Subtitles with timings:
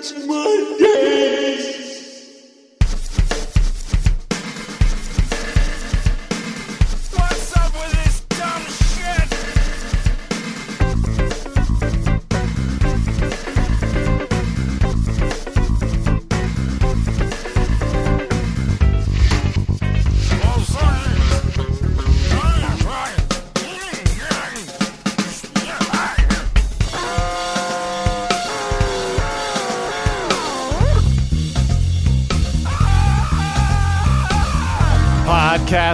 [0.00, 0.87] It's Mondays.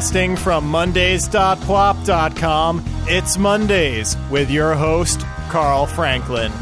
[0.04, 6.52] Podcasting from Mondays.pwop.com, it's Mondays with your host, Carl Franklin.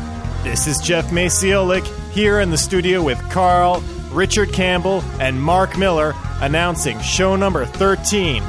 [0.45, 6.15] This is Jeff Maciolik here in the studio with Carl, Richard Campbell, and Mark Miller
[6.41, 8.45] announcing show number 13.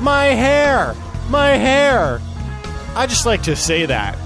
[0.00, 0.94] My hair!
[1.28, 2.18] My hair!
[2.94, 4.16] I just like to say that.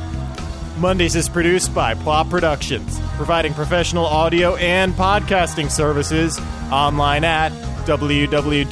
[0.78, 6.38] Mondays is produced by Pwop Productions, providing professional audio and podcasting services
[6.70, 7.50] online at
[7.86, 8.66] www.pwop.com.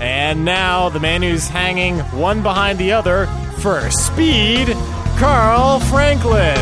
[0.00, 3.26] And now, the man who's hanging one behind the other
[3.58, 4.76] for speed,
[5.16, 6.58] Carl Franklin.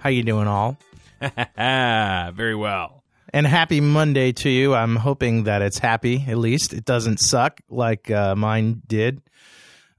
[0.00, 0.76] How you doing all?
[1.56, 3.03] Very well.
[3.34, 4.74] And happy Monday to you.
[4.74, 6.72] I'm hoping that it's happy, at least.
[6.72, 9.22] It doesn't suck like uh, mine did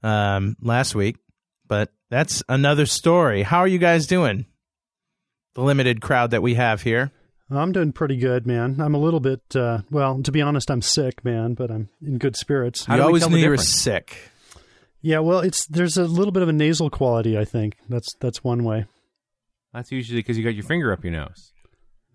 [0.02, 1.18] um, last week.
[1.68, 3.42] But that's another story.
[3.42, 4.46] How are you guys doing?
[5.54, 7.10] The limited crowd that we have here.
[7.50, 8.80] I'm doing pretty good, man.
[8.80, 12.16] I'm a little bit, uh, well, to be honest, I'm sick, man, but I'm in
[12.16, 12.86] good spirits.
[12.86, 14.16] How you do we always tell knew the you were sick.
[15.02, 17.36] Yeah, well, it's there's a little bit of a nasal quality.
[17.36, 18.86] I think that's that's one way.
[19.74, 21.52] That's usually because you got your finger up your nose.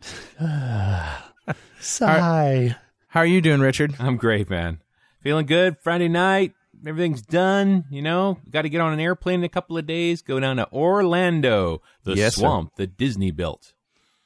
[1.80, 2.75] Sigh.
[3.07, 3.94] How are you doing, Richard?
[3.99, 4.80] I'm great, man.
[5.22, 5.78] Feeling good.
[5.84, 6.53] Friday night.
[6.85, 7.85] Everything's done.
[7.91, 10.22] You know, got to get on an airplane in a couple of days.
[10.23, 12.41] Go down to Orlando, the Yes, sir.
[12.41, 13.73] swamp that Disney built.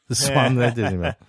[0.08, 1.16] The swamp that Disney man.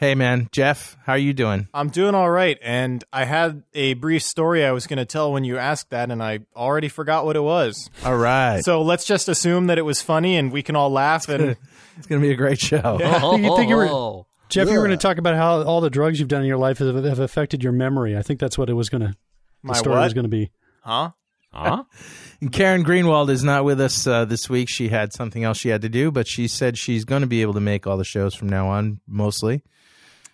[0.00, 0.48] Hey, man.
[0.52, 1.66] Jeff, how are you doing?
[1.74, 5.32] I'm doing all right, and I had a brief story I was going to tell
[5.32, 7.90] when you asked that, and I already forgot what it was.
[8.04, 8.64] All right.
[8.64, 11.28] So let's just assume that it was funny, and we can all laugh.
[11.28, 11.56] And
[11.98, 12.98] it's going to be a great show.
[13.38, 14.26] You think you were- Oh.
[14.48, 16.56] Jeff, you were going to talk about how all the drugs you've done in your
[16.56, 18.16] life have, have affected your memory.
[18.16, 19.08] I think that's what it was going to.
[19.08, 19.14] The
[19.62, 20.04] My story what?
[20.04, 20.50] was going to be.
[20.80, 21.10] huh?
[21.52, 21.84] Huh?
[22.40, 24.68] And Karen Greenwald is not with us uh, this week.
[24.70, 27.42] She had something else she had to do, but she said she's going to be
[27.42, 29.62] able to make all the shows from now on, mostly.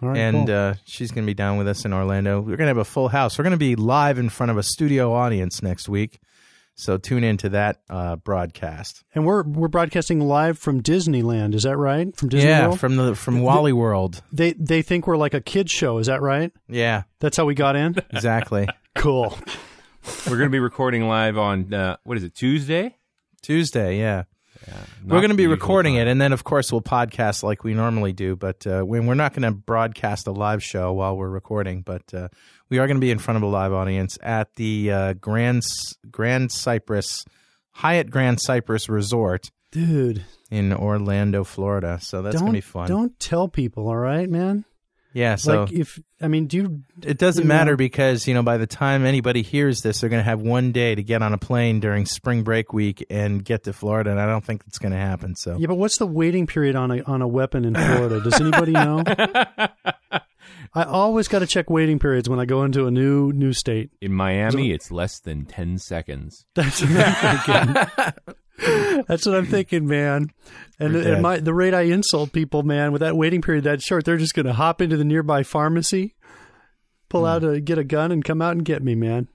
[0.03, 0.55] All right, and cool.
[0.55, 2.41] uh, she's going to be down with us in Orlando.
[2.41, 3.39] We're going to have a full house.
[3.39, 6.21] We're going to be live in front of a studio audience next week.
[6.77, 9.05] So tune into that uh, broadcast.
[9.15, 11.55] and we're we're broadcasting live from Disneyland.
[11.55, 12.15] Is that right?
[12.17, 12.81] From Disney yeah, World.
[12.81, 14.23] from the from Wally World.
[14.33, 15.99] they they think we're like a kids show.
[15.99, 16.53] Is that right?
[16.69, 17.95] Yeah, That's how we got in.
[18.11, 18.69] exactly.
[18.97, 19.39] cool.
[20.27, 22.97] We're going to be recording live on, uh, what is it, Tuesday?
[23.41, 24.25] Tuesday, yeah.
[24.69, 26.07] Not we're going to be recording time.
[26.07, 28.37] it, and then of course we'll podcast like we normally do.
[28.37, 32.29] But uh, we're not going to broadcast a live show while we're recording, but uh,
[32.69, 35.63] we are going to be in front of a live audience at the uh, Grand
[36.11, 37.25] Grand Cypress
[37.73, 41.99] Hyatt Grand Cypress Resort Dude, in Orlando, Florida.
[42.01, 42.89] So that's going don't to be fun.
[42.89, 43.89] don't tell people.
[43.89, 44.65] All right, man.
[45.15, 48.35] Yeah, so like if I mean, do you it doesn't you know- matter because you
[48.35, 51.23] know by the time anybody hears this, they're going to have one day to get
[51.23, 54.63] on a plane during spring break week and get to Florida, and I don't think
[54.67, 55.37] it's going to happen.
[55.37, 58.21] So Yeah, but what's the waiting period on a on a weapon in Florida?
[58.21, 59.05] Does anybody know?
[60.75, 63.91] I always got to check waiting periods when I go into a new new state.
[64.01, 66.47] In Miami, it's less than 10 seconds.
[66.55, 69.05] That's what I'm thinking.
[69.09, 70.31] That's what I'm thinking, man.
[70.79, 74.05] And, and my the rate I insult people, man, with that waiting period that short,
[74.05, 76.15] they're just going to hop into the nearby pharmacy,
[77.09, 77.27] pull Hmm.
[77.27, 79.29] out a get a gun, and come out and get me, man.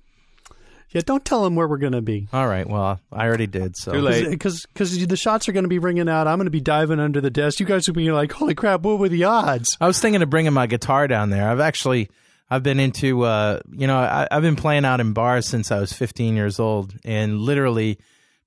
[0.91, 2.27] Yeah, don't tell them where we're going to be.
[2.33, 3.77] all right, well I already did.
[3.77, 4.29] So Too late.
[4.29, 6.27] Because because the shots are going to be ringing out.
[6.27, 7.59] I'm going to be diving under the desk.
[7.59, 8.81] You guys will be like, "Holy crap!
[8.81, 11.47] What were the odds?" I was thinking of bringing my guitar down there.
[11.49, 12.09] I've actually,
[12.49, 15.79] I've been into, uh, you know, I, I've been playing out in bars since I
[15.79, 17.99] was 15 years old, and literally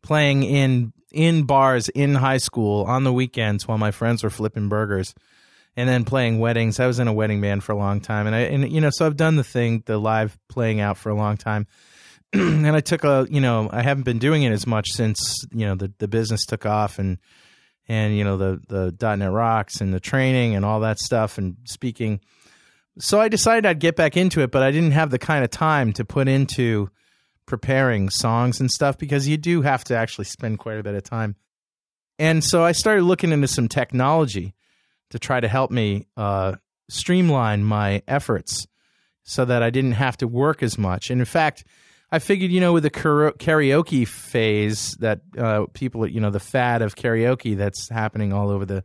[0.02, 4.68] playing in in bars in high school on the weekends while my friends were flipping
[4.68, 5.14] burgers,
[5.76, 6.80] and then playing weddings.
[6.80, 8.90] I was in a wedding band for a long time, and I, and you know,
[8.90, 11.68] so I've done the thing, the live playing out for a long time.
[12.34, 15.66] and I took a, you know, I haven't been doing it as much since you
[15.66, 17.18] know the the business took off and
[17.88, 21.56] and you know the the .NET Rocks and the training and all that stuff and
[21.64, 22.20] speaking.
[22.98, 25.50] So I decided I'd get back into it, but I didn't have the kind of
[25.50, 26.90] time to put into
[27.46, 31.02] preparing songs and stuff because you do have to actually spend quite a bit of
[31.02, 31.36] time.
[32.18, 34.54] And so I started looking into some technology
[35.10, 36.54] to try to help me uh,
[36.88, 38.66] streamline my efforts
[39.22, 41.10] so that I didn't have to work as much.
[41.10, 41.64] And in fact,
[42.12, 46.82] I figured, you know, with the karaoke phase that uh, people, you know, the fad
[46.82, 48.84] of karaoke that's happening all over the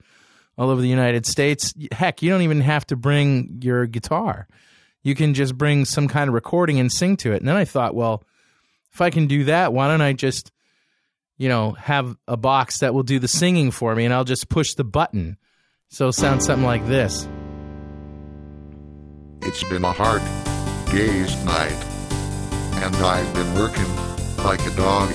[0.57, 1.73] all over the United States.
[1.91, 4.47] Heck, you don't even have to bring your guitar.
[5.03, 7.37] You can just bring some kind of recording and sing to it.
[7.37, 8.23] And then I thought, well,
[8.93, 10.51] if I can do that, why don't I just,
[11.37, 14.49] you know, have a box that will do the singing for me and I'll just
[14.49, 15.37] push the button.
[15.89, 17.27] So it sounds something like this.
[19.43, 20.21] It's been a hard
[20.91, 21.86] day's night,
[22.83, 23.87] and I've been working
[24.43, 25.09] like a dog.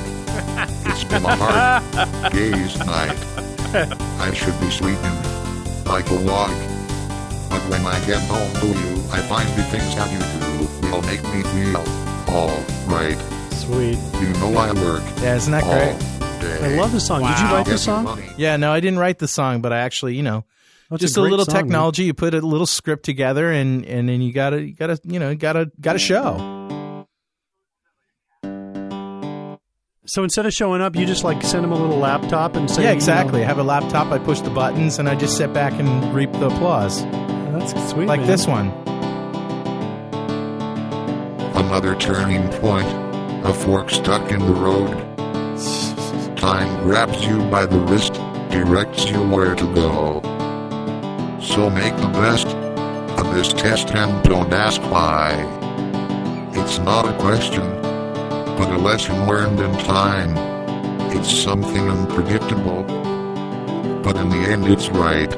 [0.86, 3.16] It's been a hard day's night.
[4.20, 5.16] I should be sleeping
[5.86, 6.50] like a log.
[7.50, 11.02] But when I get home to you, I find the things that you do will
[11.02, 11.82] make me feel
[12.34, 13.18] all right.
[13.52, 13.98] Sweet.
[14.20, 16.40] You know I work Yeah, isn't that all great?
[16.40, 16.74] day.
[16.74, 17.20] I love the song.
[17.22, 18.22] Did you write the song?
[18.36, 20.44] Yeah, no, I didn't write the song, but I actually, you know,
[20.90, 21.64] That's just a, great little song, man.
[21.64, 22.04] technology.
[22.04, 25.34] You put a little script together, and and then you gotta, you gotta, you know,
[25.34, 26.61] gotta, gotta show.
[30.12, 32.82] So instead of showing up, you just like send them a little laptop and say,
[32.82, 33.42] Yeah, you know, exactly.
[33.42, 34.12] I have a laptop.
[34.12, 38.08] I push the buttons, and I just sit back and reap the applause, that's sweet.
[38.08, 38.28] like man.
[38.28, 38.68] this one.
[41.56, 42.86] Another turning point,
[43.46, 44.90] a fork stuck in the road.
[46.36, 48.12] Time grabs you by the wrist,
[48.50, 50.20] directs you where to go.
[51.40, 52.48] So make the best
[53.18, 55.32] of this test and don't ask why.
[56.52, 57.62] It's not a question,
[58.56, 60.36] but a lesson learned in time.
[61.16, 62.82] It's something unpredictable,
[64.02, 65.34] but in the end it's right.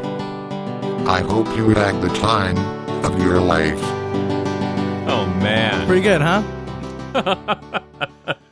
[1.07, 2.57] I hope you had the time
[3.05, 3.83] of your life.
[5.07, 5.87] Oh man.
[5.87, 6.43] Pretty good, huh?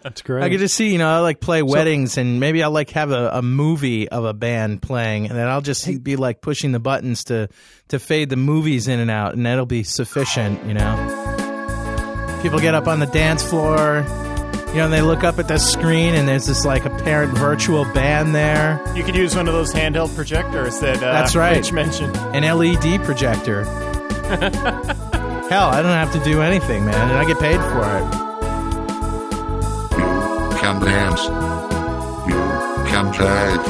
[0.03, 0.43] That's great.
[0.43, 3.13] I get to see, you know, I like play weddings, and maybe I'll like have
[3.13, 6.81] a, a movie of a band playing, and then I'll just be like pushing the
[6.81, 7.49] buttons to
[7.89, 12.39] to fade the movies in and out, and that'll be sufficient, you know.
[12.43, 14.05] People get up on the dance floor,
[14.73, 17.85] you know, and they look up at the screen, and there's this like apparent virtual
[17.93, 21.57] band there, You could use one of those handheld projectors that uh, That's right.
[21.57, 22.17] Rich mentioned.
[22.17, 23.65] an LED projector.
[24.33, 28.05] Hell, I don't have to do anything, man, and I get paid for it.
[29.99, 31.23] You can dance.
[32.27, 32.35] You
[32.91, 33.61] can tag.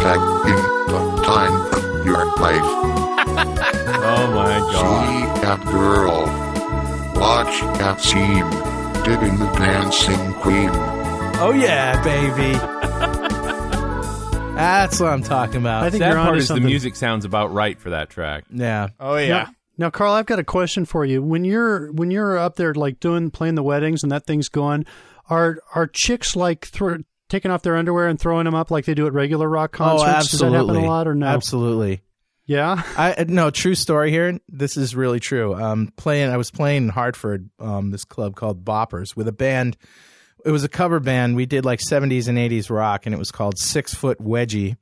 [0.00, 0.56] Tag in
[0.86, 2.86] the time of your life.
[4.02, 5.34] Oh my god.
[5.36, 6.22] See that girl.
[7.20, 8.44] Watch that scene.
[9.04, 10.68] Digging the dancing queen.
[11.42, 12.52] Oh yeah, baby.
[14.54, 15.84] That's what I'm talking about.
[15.84, 18.44] I think Sad you're part onto is the music sounds about right for that track.
[18.52, 18.88] yeah.
[19.00, 19.28] Oh yeah.
[19.28, 19.48] Now,
[19.78, 21.22] now, Carl, I've got a question for you.
[21.22, 24.84] When you're when you're up there like doing playing the weddings and that thing's going,
[25.30, 28.92] are are chicks like thro- taking off their underwear and throwing them up like they
[28.92, 30.02] do at regular rock oh, concerts?
[30.02, 30.58] Oh, absolutely.
[30.58, 31.26] Does that happen a lot or no?
[31.26, 32.02] Absolutely.
[32.50, 32.82] Yeah.
[32.96, 34.36] I no true story here.
[34.48, 35.54] This is really true.
[35.54, 39.76] Um, playing, I was playing in Hartford, um, this club called Boppers with a band.
[40.44, 41.36] It was a cover band.
[41.36, 44.76] We did like '70s and '80s rock, and it was called Six Foot Wedgie.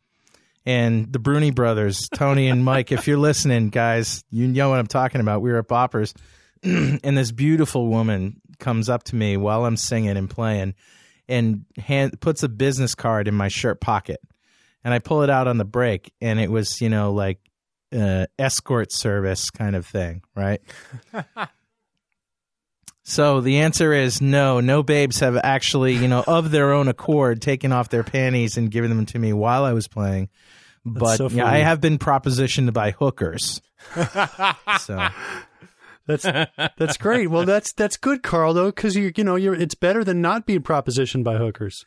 [0.65, 4.87] And the Bruni brothers, Tony and Mike, if you're listening, guys, you know what I'm
[4.87, 5.43] talking about.
[5.43, 6.15] We were at Boppers,
[6.63, 10.75] and this beautiful woman comes up to me while I'm singing and playing,
[11.29, 14.21] and hand puts a business card in my shirt pocket,
[14.85, 17.41] and I pull it out on the break, and it was you know like
[17.97, 20.61] uh, escort service kind of thing, right?
[23.03, 24.61] so the answer is no.
[24.61, 28.71] No babes have actually, you know, of their own accord, taken off their panties and
[28.71, 30.29] given them to me while I was playing.
[30.85, 33.61] But so yeah, I have been propositioned by hookers.
[34.81, 35.09] so
[36.09, 36.23] That's
[36.79, 37.29] that's great.
[37.29, 38.55] Well, that's that's good, Carl.
[38.55, 41.85] Though, because you you know you're it's better than not being propositioned by hookers.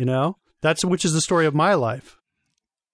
[0.00, 2.16] You know that's which is the story of my life.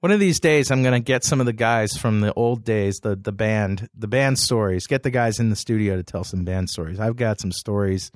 [0.00, 2.64] One of these days, I'm going to get some of the guys from the old
[2.64, 4.86] days, the the band, the band stories.
[4.86, 6.98] Get the guys in the studio to tell some band stories.
[7.00, 8.10] I've got some stories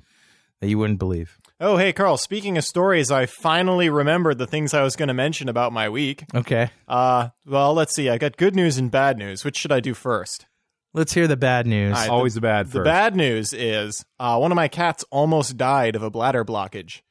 [0.61, 1.37] that you wouldn't believe.
[1.59, 2.17] Oh, hey, Carl.
[2.17, 5.87] Speaking of stories, I finally remembered the things I was going to mention about my
[5.89, 6.25] week.
[6.33, 8.09] Okay, Uh, well, let's see.
[8.09, 9.45] I got good news and bad news.
[9.45, 10.47] Which should I do first?
[10.93, 11.93] let's hear the bad news.
[11.93, 15.57] All right, Always the bad The bad news is uh, one of my cats almost
[15.57, 17.01] died of a bladder blockage,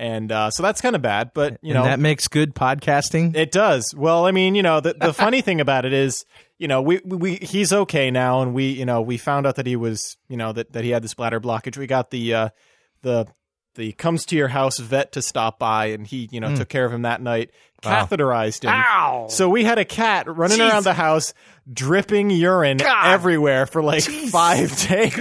[0.00, 1.32] and uh, so that's kind of bad.
[1.34, 3.36] But you and know, that makes good podcasting.
[3.36, 3.94] It does.
[3.94, 6.24] Well, I mean, you know, the the funny thing about it is,
[6.58, 9.66] you know, we we he's okay now, and we you know we found out that
[9.66, 11.76] he was you know that that he had this bladder blockage.
[11.76, 12.48] We got the uh,
[13.02, 13.26] the
[13.74, 16.86] the comes to your house vet to stop by, and he you know took care
[16.86, 17.50] of him that night,
[17.82, 18.70] catheterized him.
[19.28, 21.34] So we had a cat running around the house,
[21.70, 25.12] dripping urine everywhere for like five days.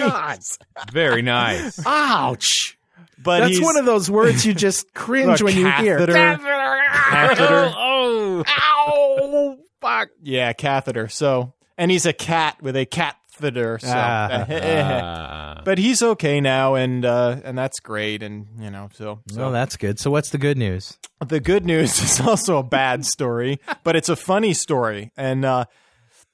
[0.94, 1.86] Very nice.
[1.86, 2.79] Ouch!
[3.22, 5.98] But That's one of those words you just cringe Look, when you hear.
[5.98, 7.74] catheter, catheter.
[7.78, 8.44] oh.
[8.48, 9.58] Ow!
[9.82, 10.10] Fuck.
[10.24, 11.08] Yeah, catheter.
[11.10, 13.80] So, and he's a cat with a catheter.
[13.80, 14.46] So, Ah.
[14.50, 18.22] Uh, but he's okay now, and uh, and that's great.
[18.24, 20.00] And you know, so so Oh, that's good.
[20.00, 20.98] So what's the good news?
[21.26, 25.12] the good news is also a bad story, but it's a funny story.
[25.18, 25.66] And uh,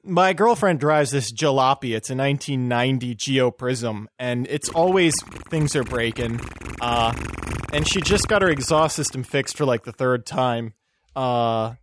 [0.06, 1.96] my girlfriend drives this jalopy.
[1.96, 5.14] It's a 1990 Geo Prizm, and it's always
[5.50, 6.40] things are breaking.
[6.82, 7.14] Uh,
[7.74, 10.74] and she just got her exhaust system fixed for like the third time.
[11.16, 11.74] Uh,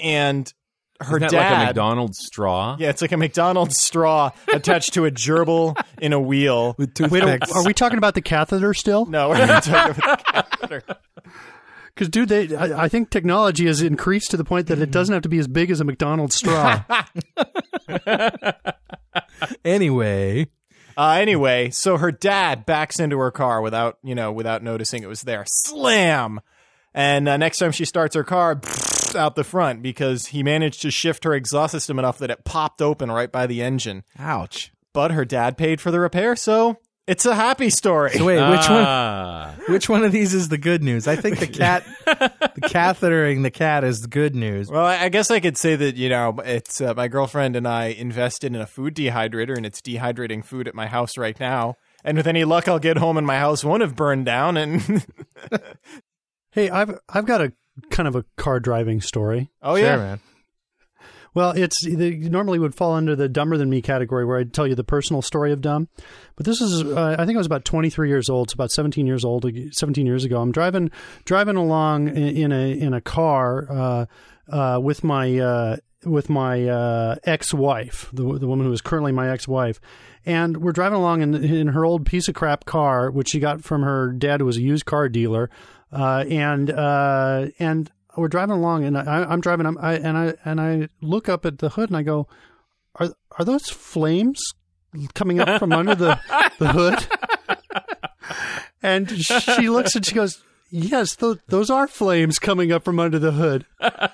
[0.00, 0.52] and
[1.00, 1.52] her Isn't that dad.
[1.52, 2.76] like a McDonald's straw?
[2.78, 6.74] yeah, it's like a McDonald's straw attached to a gerbil in a wheel.
[6.78, 9.06] Wait, are we talking about the catheter still?
[9.06, 10.82] No, we're not talking about the catheter.
[11.98, 15.12] Because, dude, they, I, I think technology has increased to the point that it doesn't
[15.12, 16.84] have to be as big as a McDonald's straw.
[19.64, 20.46] Anyway,
[20.96, 25.08] Uh, anyway, so her dad backs into her car without, you know, without noticing it
[25.08, 25.44] was there.
[25.46, 26.40] Slam!
[26.94, 28.60] And uh, next time she starts her car,
[29.16, 32.82] out the front because he managed to shift her exhaust system enough that it popped
[32.82, 34.02] open right by the engine.
[34.18, 34.72] ouch.
[34.92, 36.78] But her dad paid for the repair, so
[37.08, 38.12] it's a happy story.
[38.12, 38.84] So wait, which one?
[38.86, 39.54] Ah.
[39.68, 41.08] Which one of these is the good news?
[41.08, 44.70] I think the cat, the cathetering the cat is the good news.
[44.70, 47.66] Well, I I guess I could say that you know it's uh, my girlfriend and
[47.66, 51.74] I invested in a food dehydrator, and it's dehydrating food at my house right now.
[52.04, 54.56] And with any luck, I'll get home and my house won't have burned down.
[54.56, 55.04] And
[56.52, 57.52] hey, I've I've got a
[57.90, 59.50] kind of a car driving story.
[59.62, 60.20] oh Sure, yeah, man.
[61.34, 64.66] Well, it's they normally would fall under the dumber than me category, where I'd tell
[64.66, 65.88] you the personal story of dumb.
[66.36, 68.48] But this is, uh, I think I was about 23 years old.
[68.48, 70.40] It's about 17 years old, 17 years ago.
[70.40, 70.90] I'm driving
[71.24, 74.06] driving along in, a in a car uh,
[74.50, 79.12] uh, with my uh, with my uh, ex wife, the the woman who is currently
[79.12, 79.80] my ex wife.
[80.26, 83.62] And we're driving along in, in her old piece of crap car, which she got
[83.62, 85.50] from her dad, who was a used car dealer.
[85.90, 90.34] Uh, and uh, and we're driving along, and I, I'm driving, I'm, I, and I
[90.44, 92.26] and I look up at the hood, and I go,
[92.96, 94.40] "Are are those flames
[95.14, 96.18] coming up from under the
[96.58, 97.06] the hood?"
[98.80, 103.18] And she looks and she goes, "Yes, th- those are flames coming up from under
[103.18, 103.66] the hood."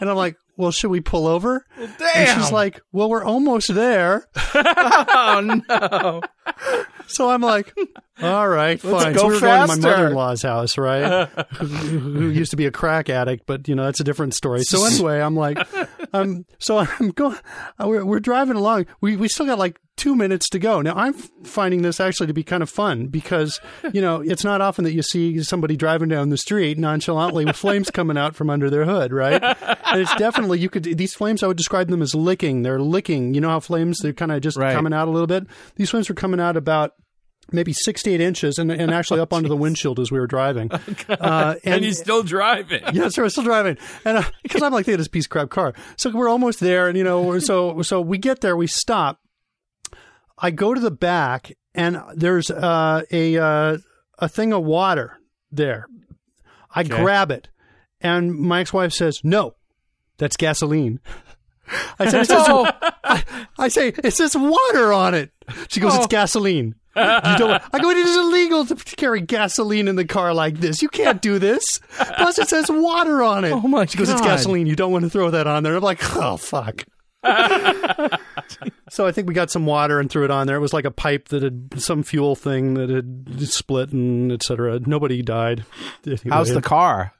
[0.00, 4.28] And I'm like, "Well, should we pull over?" And she's like, "Well, we're almost there."
[4.54, 6.22] Oh no!
[7.10, 7.74] So I'm like,
[8.22, 9.12] all right, fine.
[9.12, 11.28] go so we were going to my mother-in-law's house, right?
[11.56, 14.62] who, who used to be a crack addict, but you know that's a different story.
[14.62, 15.58] So anyway, I'm like,
[16.14, 17.36] um, so I'm going.
[17.82, 18.86] uh, We're, we're driving along.
[19.00, 20.80] We we still got like two minutes to go.
[20.80, 23.60] Now I'm finding this actually to be kind of fun because
[23.92, 27.56] you know it's not often that you see somebody driving down the street nonchalantly with
[27.56, 29.42] flames coming out from under their hood, right?
[29.42, 31.42] And it's definitely you could these flames.
[31.42, 32.62] I would describe them as licking.
[32.62, 33.34] They're licking.
[33.34, 34.74] You know how flames they're kind of just Right.
[34.74, 35.46] coming out a little bit.
[35.76, 36.94] These flames were coming out about
[37.52, 40.26] maybe six to eight inches and, and actually up onto the windshield as we were
[40.26, 40.70] driving.
[41.08, 42.82] Uh, And you're still driving.
[42.92, 45.50] yeah, so we're still driving, and because I'm like, look at this piece of crap
[45.50, 45.74] car.
[45.96, 49.20] So we're almost there, and you know, so so we get there, we stop.
[50.38, 53.78] I go to the back, and there's uh, a uh,
[54.18, 55.18] a thing of water
[55.50, 55.86] there.
[56.74, 57.48] I grab it,
[58.00, 59.56] and my ex-wife says, "No,
[60.18, 61.00] that's gasoline."
[61.98, 62.46] I said, says,
[63.04, 63.24] I,
[63.58, 65.30] I say, it says water on it.
[65.68, 66.74] She goes, it's gasoline.
[67.00, 70.82] You don't, I go, it is illegal to carry gasoline in the car like this.
[70.82, 71.80] You can't do this.
[72.16, 73.52] Plus, it says water on it.
[73.52, 74.66] Oh, my She goes, it's gasoline.
[74.66, 75.76] You don't want to throw that on there.
[75.76, 76.84] I'm like, oh fuck.
[78.90, 80.56] so I think we got some water and threw it on there.
[80.56, 84.42] It was like a pipe that had some fuel thing that had split and et
[84.42, 84.80] cetera.
[84.80, 85.64] Nobody died.
[86.28, 87.12] How's the car?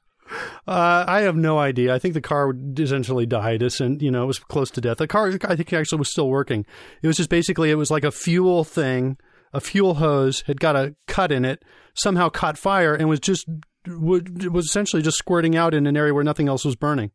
[0.67, 1.95] Uh, I have no idea.
[1.95, 3.63] I think the car essentially died.
[3.63, 4.99] And you know it was close to death.
[4.99, 6.65] The car, I think, actually was still working.
[7.03, 9.19] It was just basically it was like a fuel thing.
[9.53, 11.65] A fuel hose had got a cut in it.
[11.95, 13.49] Somehow caught fire and was just
[13.87, 17.11] would was essentially just squirting out in an area where nothing else was burning.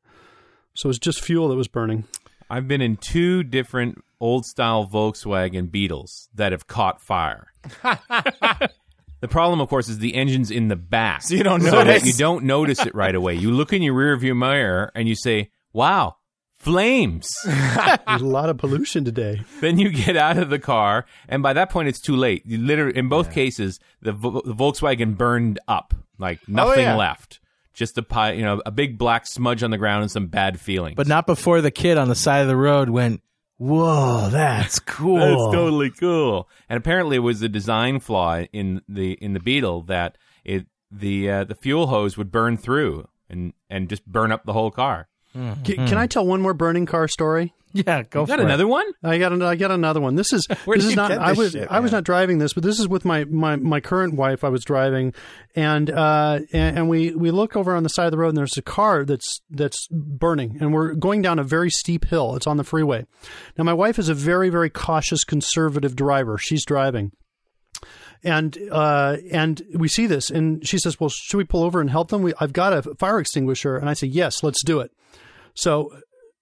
[0.74, 2.04] So it was just fuel that was burning.
[2.50, 7.48] I've been in two different old style Volkswagen Beetles that have caught fire.
[7.84, 11.24] the problem, of course, is the engine's in the back.
[11.24, 12.06] So you don't that notice.
[12.06, 13.36] you don't notice it right away.
[13.36, 16.18] You look in your rearview mirror and you say, wow,
[16.66, 17.32] flames.
[17.46, 19.42] There's a lot of pollution today.
[19.62, 22.44] then you get out of the car, and by that point, it's too late.
[22.46, 26.96] You literally, in both cases, the, Vo- the Volkswagen burned up, like nothing yeah.
[26.96, 27.40] left.
[27.74, 30.60] Just a pie, you know, a big black smudge on the ground and some bad
[30.60, 30.96] feelings.
[30.96, 33.22] But not before the kid on the side of the road went,
[33.58, 36.50] "Whoa, that's cool." That's totally cool.
[36.70, 41.30] And apparently, it was a design flaw in the in the Beetle that it the
[41.30, 45.10] uh, the fuel hose would burn through and and just burn up the whole car.
[45.63, 47.54] Can, can I tell one more burning car story?
[47.75, 48.38] Yeah, go You got for it.
[48.38, 48.89] Got another one?
[49.04, 50.15] I got an, I got another one.
[50.15, 52.06] This is Where this did is you not get I was shit, I was not
[52.06, 54.46] driving this, but this is with my my, my current wife.
[54.46, 55.13] I was driving,
[55.58, 58.38] and uh and, and we we look over on the side of the road, and
[58.38, 62.38] there's a car that's that's burning, and we're going down a very steep hill.
[62.38, 63.06] It's on the freeway.
[63.58, 66.38] Now my wife is a very very cautious conservative driver.
[66.38, 67.12] She's driving.
[68.24, 71.89] And uh, and we see this, and she says, "Well, should we pull over and
[71.89, 72.24] help them?
[72.24, 74.92] We, I've got a fire extinguisher." And I say, "Yes, let's do it."
[75.56, 75.90] So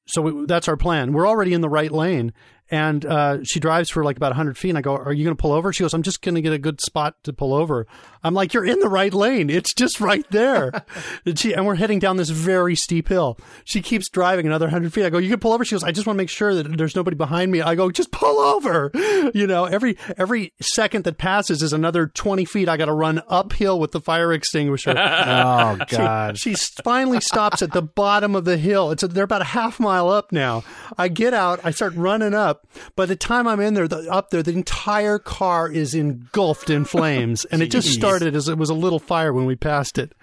[0.06, 1.14] so we, that's our plan.
[1.14, 2.34] We're already in the right lane,
[2.74, 4.70] and uh, she drives for like about 100 feet.
[4.70, 6.42] And I go, "Are you going to pull over?" She goes, "I'm just going to
[6.42, 7.86] get a good spot to pull over."
[8.24, 9.52] I'm like, "You're in the right lane.
[9.52, 10.84] It's just right there."
[11.26, 13.38] and, she, and we're heading down this very steep hill.
[13.64, 15.06] She keeps driving another 100 feet.
[15.06, 16.78] I go, "You can pull over." She goes, "I just want to make sure that
[16.78, 18.92] there's nobody behind me." I go, "Just pull over."
[19.34, 22.68] You know, every every second that passes is another 20 feet.
[22.68, 24.94] I got to run uphill with the fire extinguisher.
[24.98, 26.38] Oh She- God.
[26.38, 28.92] She, finally stops at the bottom of the hill.
[28.92, 30.64] It's a, they're about a half mile up now.
[30.98, 31.62] I get out.
[31.64, 32.63] I start running up.
[32.96, 36.86] By the time I'm in there, the, up there, the entire car is engulfed in
[36.86, 40.14] flames, and it just started as it was a little fire when we passed it.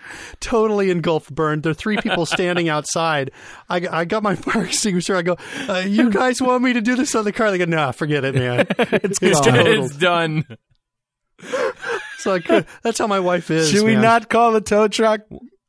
[0.41, 1.63] Totally engulfed, burned.
[1.63, 3.31] There are three people standing outside.
[3.69, 5.17] I, I got my fire extinguisher.
[5.17, 5.37] I go,
[5.69, 8.25] uh, "You guys want me to do this on the car?" They go, "Nah, forget
[8.25, 8.67] it, man.
[8.79, 9.67] It's, it's gone.
[9.67, 10.45] It's done.
[12.19, 13.71] So I could, that's how my wife is.
[13.71, 14.03] Should we man.
[14.03, 15.23] not call the tow truck?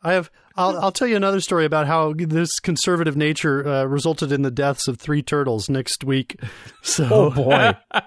[0.03, 0.31] I have.
[0.55, 4.51] I'll, I'll tell you another story about how this conservative nature uh, resulted in the
[4.51, 6.39] deaths of three turtles next week.
[6.83, 7.73] So, Oh boy.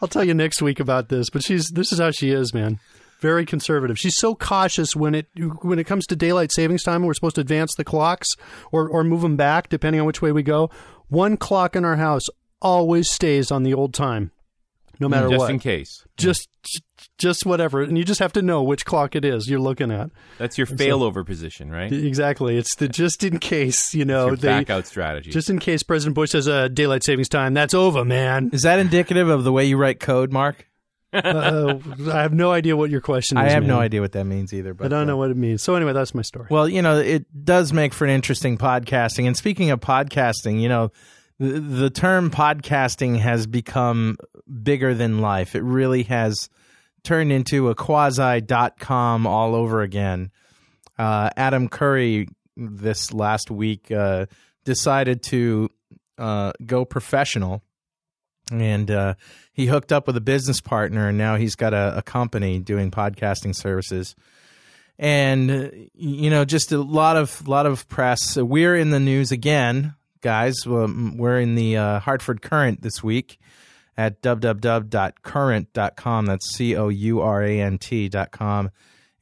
[0.00, 1.30] I'll tell you next week about this.
[1.30, 2.78] But she's this is how she is, man.
[3.20, 3.98] Very conservative.
[3.98, 5.26] She's so cautious when it
[5.62, 7.02] when it comes to daylight savings time.
[7.02, 8.28] We're supposed to advance the clocks
[8.70, 10.70] or or move them back depending on which way we go.
[11.08, 12.26] One clock in our house
[12.62, 14.30] always stays on the old time,
[15.00, 15.50] no matter Just what.
[15.50, 16.04] in case.
[16.16, 16.48] just
[17.18, 20.10] just whatever, and you just have to know which clock it is you're looking at.
[20.38, 21.92] That's your failover position, right?
[21.92, 22.56] Exactly.
[22.56, 25.30] It's the just in case, you know, your they back strategy.
[25.30, 27.54] just in case President Bush says uh, daylight savings time.
[27.54, 28.50] That's over, man.
[28.52, 30.68] Is that indicative of the way you write code, Mark?
[31.12, 31.78] uh,
[32.12, 33.44] I have no idea what your question is.
[33.44, 34.74] I have no idea what that means either.
[34.74, 35.62] But I don't uh, know what it means.
[35.62, 36.48] So anyway, that's my story.
[36.50, 39.26] Well, you know, it does make for an interesting podcasting.
[39.26, 40.92] And speaking of podcasting, you know,
[41.38, 44.18] the, the term podcasting has become
[44.62, 45.54] bigger than life.
[45.54, 46.50] It really has
[47.08, 50.30] turned into a quasi dot com all over again.
[50.98, 54.26] Uh, Adam Curry this last week uh,
[54.64, 55.70] decided to
[56.18, 57.62] uh, go professional.
[58.50, 59.14] And uh,
[59.52, 62.90] he hooked up with a business partner, and now he's got a, a company doing
[62.90, 64.14] podcasting services
[64.98, 69.30] and uh, you know just a lot of lot of press we're in the news
[69.30, 73.38] again guys we're in the uh, hartford Courant this week
[73.98, 78.70] at www.courant.com that's c-o-u-r-a-n-t dot com.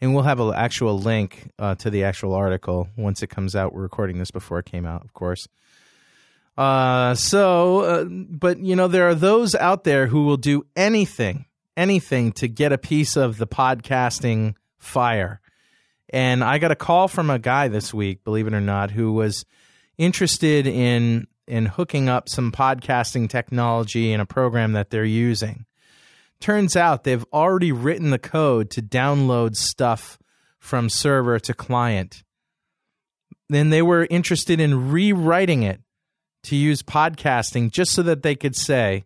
[0.01, 3.73] And we'll have an actual link uh, to the actual article once it comes out.
[3.73, 5.49] We're recording this before it came out of course.
[6.59, 11.47] Uh, so uh, but you know there are those out there who will do anything
[11.77, 15.41] anything to get a piece of the podcasting fire.
[16.11, 19.12] And I got a call from a guy this week, believe it or not, who
[19.12, 19.45] was
[19.99, 25.67] interested in in hooking up some podcasting technology in a program that they're using.
[26.41, 30.19] Turns out they've already written the code to download stuff
[30.59, 32.23] from server to client.
[33.49, 35.81] Then they were interested in rewriting it
[36.45, 39.05] to use podcasting just so that they could say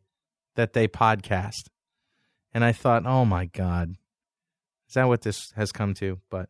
[0.57, 1.69] that they podcast.
[2.53, 3.97] And I thought, oh my God,
[4.89, 6.19] is that what this has come to?
[6.31, 6.49] But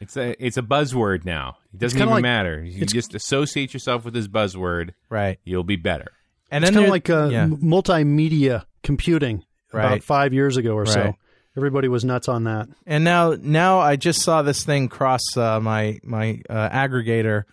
[0.00, 1.56] It's a it's a buzzword now.
[1.72, 2.62] It doesn't even like- matter.
[2.62, 4.90] You just associate yourself with this buzzword.
[5.08, 5.38] right.
[5.44, 6.12] You'll be better.
[6.50, 7.42] And it's then kind of like uh, yeah.
[7.44, 9.86] m- multimedia computing Right.
[9.86, 11.16] about five years ago or so.
[11.56, 12.68] Everybody was nuts on that.
[12.86, 17.44] And now, now I just saw this thing cross uh, my my uh, aggregator,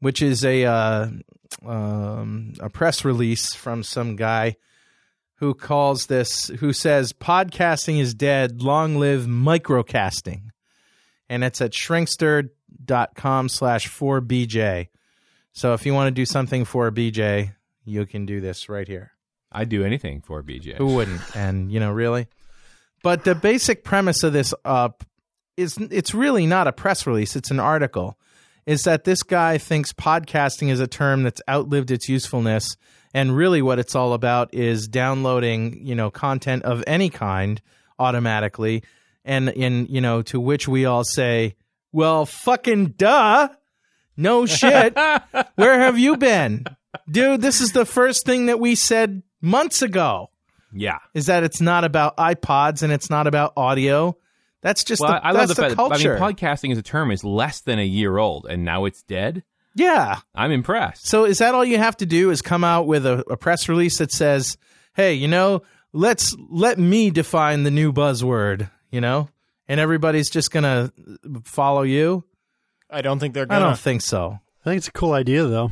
[0.00, 1.08] which is a uh,
[1.66, 4.56] um, a press release from some guy
[5.36, 8.62] who calls this, who says podcasting is dead.
[8.62, 10.48] Long live microcasting,
[11.28, 14.88] and it's at shrinkster.com slash 4bj.
[15.52, 19.12] So if you want to do something for BJ, you can do this right here.
[19.50, 20.76] I'd do anything for BJ.
[20.76, 21.20] Who wouldn't?
[21.34, 22.28] And you know, really.
[23.02, 24.90] But the basic premise of this uh,
[25.56, 28.18] is it's really not a press release; it's an article.
[28.66, 32.76] Is that this guy thinks podcasting is a term that's outlived its usefulness,
[33.14, 37.62] and really what it's all about is downloading, you know, content of any kind
[37.98, 38.82] automatically,
[39.28, 41.54] and in you know, to which we all say,
[41.92, 43.48] "Well, fucking duh."
[44.16, 44.96] No shit.
[45.54, 46.64] Where have you been?
[47.08, 50.30] Dude, this is the first thing that we said months ago
[50.72, 50.98] Yeah.
[51.14, 54.16] is that it's not about iPods and it's not about audio.
[54.60, 55.76] That's just Well, the, I love that's the fact.
[55.76, 56.16] culture.
[56.16, 59.04] I mean, podcasting as a term is less than a year old, and now it's
[59.04, 59.44] dead.
[59.76, 60.18] Yeah.
[60.34, 61.06] I'm impressed.
[61.06, 62.30] So is that all you have to do?
[62.30, 64.56] Is come out with a, a press release that says,
[64.94, 65.62] "Hey, you know,
[65.92, 69.28] let's let me define the new buzzword," you know,
[69.66, 70.92] and everybody's just gonna
[71.44, 72.24] follow you?
[72.90, 73.64] I don't think they're I gonna.
[73.64, 74.38] I don't think so.
[74.62, 75.70] I think it's a cool idea, though.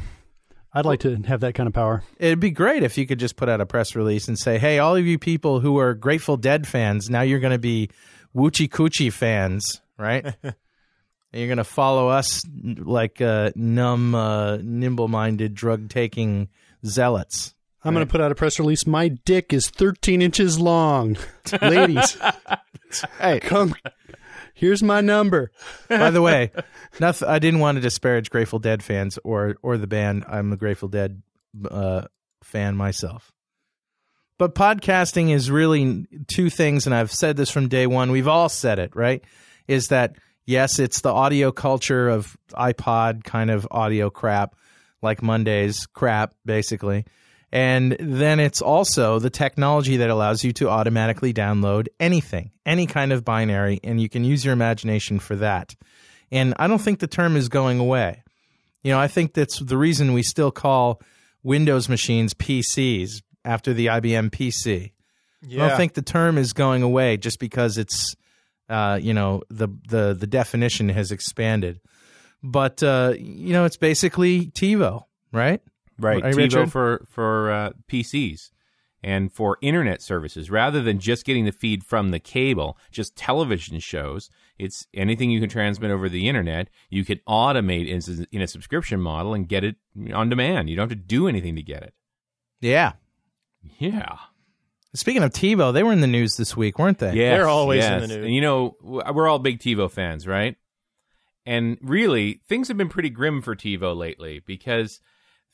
[0.73, 2.03] I'd like to have that kind of power.
[2.19, 4.79] It'd be great if you could just put out a press release and say, "Hey,
[4.79, 7.89] all of you people who are Grateful Dead fans, now you're going to be
[8.35, 10.25] Woochie Coochie fans, right?
[10.43, 10.55] and
[11.33, 16.49] you're going to follow us like uh, numb, uh, nimble-minded, drug-taking
[16.85, 17.55] zealots."
[17.87, 18.87] I'm going to put out a press release.
[18.87, 21.17] My dick is 13 inches long.
[21.63, 22.17] Ladies,
[23.21, 23.75] Hey, come.
[24.55, 25.51] Here's my number.
[25.89, 26.51] by the way,
[26.99, 30.25] noth- I didn't want to disparage Grateful Dead fans or or the band.
[30.29, 31.23] I'm a Grateful Dead
[31.71, 32.03] uh,
[32.43, 33.33] fan myself.
[34.39, 38.11] But podcasting is really two things, and I've said this from day one.
[38.11, 39.23] We've all said it, right?
[39.67, 44.55] Is that yes, it's the audio culture of iPod kind of audio crap,
[45.03, 47.05] like Monday's crap, basically.
[47.57, 53.15] And then it's also the technology that allows you to automatically download anything, any kind
[53.15, 55.75] of binary, and you can use your imagination for that.
[56.31, 58.23] And I don't think the term is going away.
[58.83, 61.01] You know, I think that's the reason we still call
[61.43, 64.93] Windows machines PCs after the IBM PC.
[65.41, 65.65] yeah.
[65.65, 68.17] I don't think the term is going away just because it's,
[68.69, 71.81] uh, you know, the the the definition has expanded.
[72.43, 75.63] But uh, you know, it's basically TiVo, right?
[75.99, 78.51] Right, Right, TiVo for for uh, PCs
[79.03, 83.79] and for internet services, rather than just getting the feed from the cable, just television
[83.79, 84.31] shows.
[84.59, 86.69] It's anything you can transmit over the internet.
[86.91, 89.77] You can automate in, in a subscription model and get it
[90.13, 90.71] on demand.
[90.71, 91.95] You don't have to do anything to get it.
[92.61, 92.93] Yeah.
[93.79, 94.17] Yeah,
[94.97, 97.13] Speaking of TiVo, they were in the news this week, weren't they?
[97.13, 98.25] Yeah, They're always in the news.
[98.25, 100.57] And you know, we're all big TiVo fans, right?
[101.45, 105.01] And really, things have been pretty grim for TiVo lately because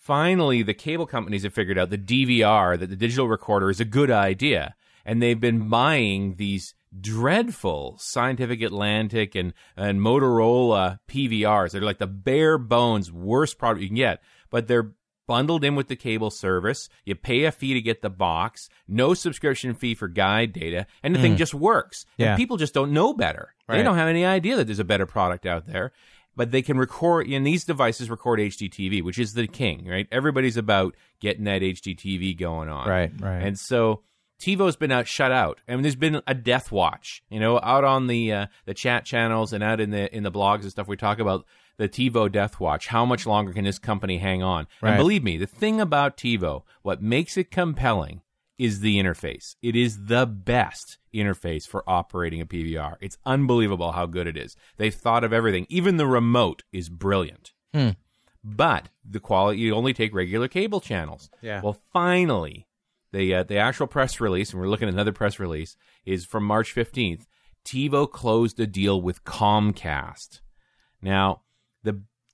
[0.03, 3.85] finally the cable companies have figured out the DVR, that the digital recorder is a
[3.85, 4.75] good idea.
[5.05, 11.71] And they've been buying these dreadful Scientific Atlanta and, and Motorola PVRs.
[11.71, 14.93] They're like the bare bones worst product you can get, but they're
[15.27, 16.89] bundled in with the cable service.
[17.05, 21.15] You pay a fee to get the box, no subscription fee for guide data, and
[21.15, 21.39] the thing hmm.
[21.39, 22.05] just works.
[22.17, 22.31] Yeah.
[22.31, 23.55] And people just don't know better.
[23.69, 25.93] They don't have any idea that there's a better product out there.
[26.35, 30.09] But they can record, and these devices record HDTV, which is the king, right?
[30.11, 32.89] Everybody's about getting that HDTV going on.
[32.89, 33.43] Right, right.
[33.43, 34.03] And so
[34.43, 35.61] TiVo's been out, shut out.
[35.69, 39.05] I mean, there's been a death watch, you know, out on the uh, the chat
[39.05, 40.89] channels and out in the in the blogs and stuff.
[40.89, 42.89] We talk about the TiVo death watch.
[42.89, 44.67] How much longer can this company hang on?
[44.81, 44.93] Right.
[44.93, 48.23] And believe me, the thing about TiVo, what makes it compelling
[48.63, 49.57] is the interface.
[49.61, 52.95] It is the best interface for operating a PVR.
[53.01, 54.55] It's unbelievable how good it is.
[54.77, 55.67] They've thought of everything.
[55.69, 57.53] Even the remote is brilliant.
[58.45, 61.29] But the quality, you only take regular cable channels.
[61.41, 61.61] Yeah.
[61.61, 62.69] Well, finally,
[63.13, 66.45] the uh, the actual press release, and we're looking at another press release, is from
[66.45, 67.27] March fifteenth.
[67.65, 70.41] TiVo closed a deal with Comcast.
[71.01, 71.43] Now,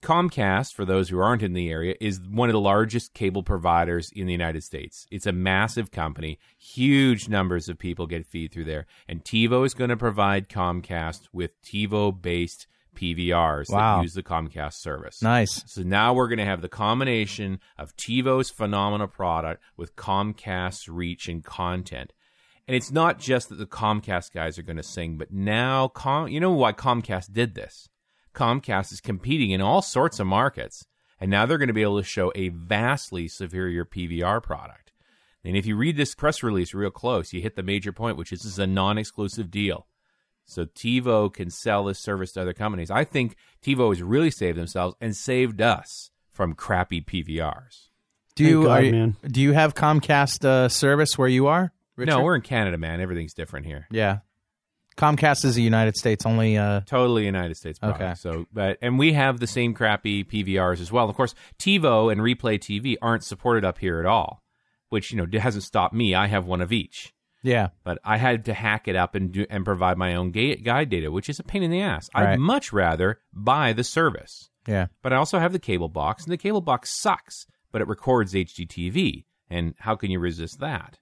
[0.03, 4.11] Comcast, for those who aren't in the area, is one of the largest cable providers
[4.15, 5.07] in the United States.
[5.11, 6.39] It's a massive company.
[6.57, 8.87] Huge numbers of people get feed through there.
[9.09, 13.97] And TiVo is going to provide Comcast with TiVo based PVRs Wow.
[13.99, 15.21] that use the Comcast service.
[15.23, 15.63] Nice.
[15.67, 21.29] So now we're going to have the combination of TiVo's phenomenal product with Comcast's reach
[21.29, 22.13] and content.
[22.67, 26.29] And it's not just that the Comcast guys are going to sing, but now, Com-
[26.29, 27.89] you know why Comcast did this?
[28.35, 30.85] Comcast is competing in all sorts of markets,
[31.21, 34.93] and now they're going to be able to show a vastly superior PVR product.
[35.45, 38.33] And if you read this press release real close, you hit the major point, which
[38.33, 39.87] is this is a non exclusive deal.
[40.45, 42.91] So TiVo can sell this service to other companies.
[42.91, 47.89] I think TiVo has really saved themselves and saved us from crappy PVRs.
[48.35, 49.17] Do you God, you- man.
[49.27, 51.73] do you have Comcast uh, service where you are?
[51.97, 52.13] Richard?
[52.13, 53.01] No, we're in Canada, man.
[53.01, 53.87] Everything's different here.
[53.91, 54.19] yeah.
[54.99, 56.59] Comcast is a United States only.
[56.59, 58.03] Uh, Totally United States product.
[58.03, 58.15] Okay.
[58.17, 61.09] So, but and we have the same crappy PVRs as well.
[61.09, 64.43] Of course, TiVo and Replay TV aren't supported up here at all,
[64.89, 66.15] which you know hasn't stopped me.
[66.15, 67.69] I have one of each, yeah.
[67.85, 70.91] but I had to hack it up and do and provide my own ga- guide
[70.91, 72.11] data, which is a pain in the ass.
[72.15, 72.31] Right.
[72.31, 74.51] I'd much rather buy the service.
[74.67, 74.89] Yeah.
[75.01, 78.35] But I also have the cable box, and the cable box sucks, but it records
[78.35, 79.25] HDTV.
[79.49, 80.99] And how can you resist that?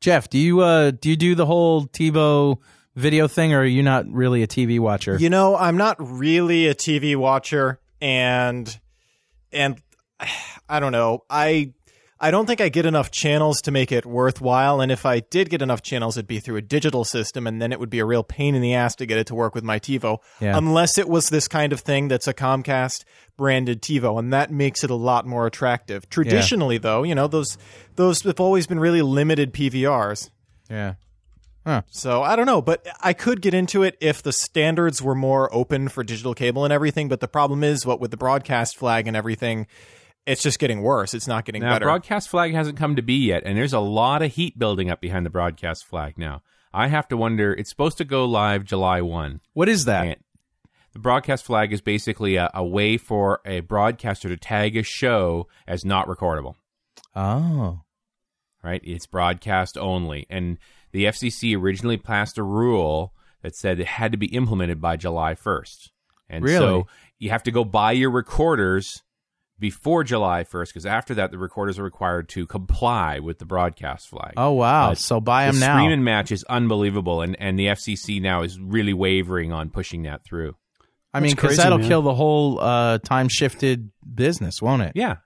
[0.00, 2.58] Jeff, do you uh do you do the whole TiVo
[2.96, 5.16] video thing, or are you not really a TV watcher?
[5.16, 8.78] You know, I'm not really a TV watcher, and
[9.52, 9.80] and
[10.68, 11.24] I don't know.
[11.30, 11.72] I
[12.18, 14.80] I don't think I get enough channels to make it worthwhile.
[14.80, 17.72] And if I did get enough channels, it'd be through a digital system, and then
[17.72, 19.64] it would be a real pain in the ass to get it to work with
[19.64, 20.18] my TiVo.
[20.40, 20.56] Yeah.
[20.56, 23.04] Unless it was this kind of thing that's a Comcast
[23.36, 26.08] branded TiVo, and that makes it a lot more attractive.
[26.08, 27.58] Traditionally, though, you know those
[27.96, 30.30] those have always been really limited PVRs.
[30.70, 30.94] Yeah.
[31.88, 35.52] So I don't know, but I could get into it if the standards were more
[35.52, 37.08] open for digital cable and everything.
[37.08, 39.66] But the problem is, what with the broadcast flag and everything,
[40.26, 41.12] it's just getting worse.
[41.14, 41.86] It's not getting Now, better.
[41.86, 45.00] broadcast flag hasn't come to be yet, and there's a lot of heat building up
[45.00, 46.42] behind the broadcast flag now.
[46.72, 47.52] I have to wonder.
[47.52, 49.40] It's supposed to go live July one.
[49.52, 50.06] What is that?
[50.06, 50.16] And
[50.92, 55.48] the broadcast flag is basically a, a way for a broadcaster to tag a show
[55.66, 56.54] as not recordable.
[57.14, 57.80] Oh.
[58.62, 58.80] Right?
[58.84, 60.58] It's broadcast only, and
[60.92, 65.34] the FCC originally passed a rule that said it had to be implemented by July
[65.34, 65.92] first.
[66.28, 66.58] And Really?
[66.58, 66.86] so
[67.18, 69.02] you have to go buy your recorders
[69.58, 74.08] before July 1st because after that the recorders are required to comply with the broadcast
[74.08, 74.34] flag.
[74.36, 74.90] Oh wow.
[74.90, 75.76] Uh, so buy the them now.
[75.76, 80.02] stream and match is unbelievable, and, and the FCC now is really wavering on pushing
[80.02, 80.56] that through.
[81.14, 81.88] I mean, because that'll man.
[81.88, 84.92] kill the whole uh, time shifted business, won't it?
[84.94, 85.16] Yeah,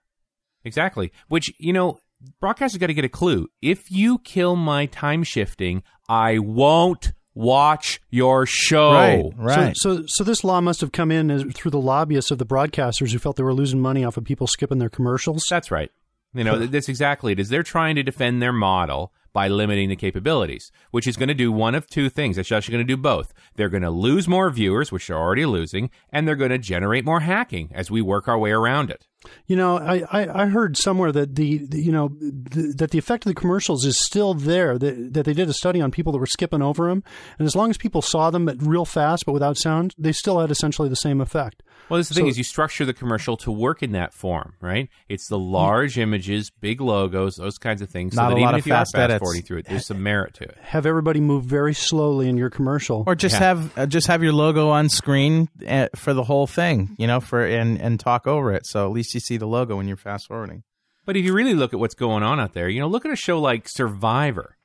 [0.64, 1.10] exactly.
[1.28, 1.98] Which you know,
[2.42, 3.48] broadcasters got to get a clue.
[3.62, 8.92] If you kill my time shifting, I won't watch your show.
[8.92, 9.24] Right.
[9.36, 9.76] Right.
[9.76, 12.46] So, so, so this law must have come in as, through the lobbyists of the
[12.46, 15.44] broadcasters who felt they were losing money off of people skipping their commercials.
[15.48, 15.90] That's right.
[16.34, 17.40] You know, th- that's exactly it.
[17.40, 21.34] Is they're trying to defend their model by limiting the capabilities, which is going to
[21.34, 22.38] do one of two things.
[22.38, 23.32] It's actually going to do both.
[23.56, 27.04] They're going to lose more viewers, which they're already losing, and they're going to generate
[27.04, 29.06] more hacking as we work our way around it.
[29.46, 33.26] You know, I, I, I heard somewhere that the, you know the, that the effect
[33.26, 34.78] of the commercials is still there.
[34.78, 37.04] That, that they did a study on people that were skipping over them,
[37.38, 40.40] and as long as people saw them at real fast but without sound, they still
[40.40, 41.62] had essentially the same effect.
[41.90, 44.54] Well, this is the thing is you structure the commercial to work in that form,
[44.60, 44.88] right?
[45.08, 48.14] It's the large images, big logos, those kinds of things.
[48.14, 49.18] Not so that a even lot of if you are fast fast edits.
[49.18, 50.56] forwarding through it, there's some merit to it.
[50.62, 53.02] Have everybody move very slowly in your commercial.
[53.06, 53.38] or just Yeah.
[53.40, 57.18] have uh, just have your logo on screen uh, for the whole thing, you know,
[57.20, 58.66] for and and talk over it.
[58.66, 60.62] So at least you see the logo when you're fast forwarding.
[61.04, 63.10] But if you really look at what's going on out there, you know, look at
[63.10, 64.56] a show like Survivor.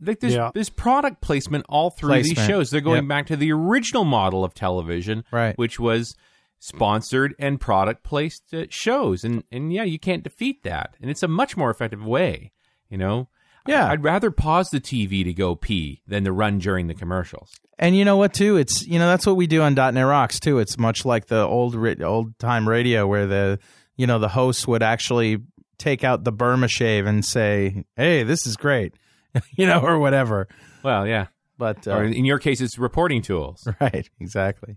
[0.00, 0.50] Like there's, Yeah.
[0.54, 2.70] there's product placement all through these shows.
[2.70, 3.08] They're going Yep.
[3.08, 5.58] back to the original model of television, Right.
[5.58, 6.14] which was
[6.62, 9.24] sponsored and product placed uh, shows.
[9.24, 10.96] And and yeah, you can't defeat that.
[11.00, 12.52] And it's a much more effective way,
[12.88, 13.28] you know.
[13.66, 13.88] Yeah.
[13.88, 17.54] I'd rather pause the TV to go pee than to run during the commercials.
[17.78, 18.56] And you know what too?
[18.56, 20.58] It's you know that's what we do on .NET Rocks too.
[20.58, 23.58] It's much like the old old time radio where the
[23.96, 25.38] you know the hosts would actually
[25.78, 28.94] take out the Burma shave and say, "Hey, this is great,"
[29.56, 30.48] you know, or whatever.
[30.84, 31.26] Well, yeah.
[31.58, 33.66] But Or uh, in your case, it's reporting tools.
[33.80, 34.76] right, exactly.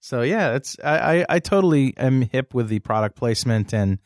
[0.00, 3.98] So yeah, it's I, I I totally am hip with the product placement and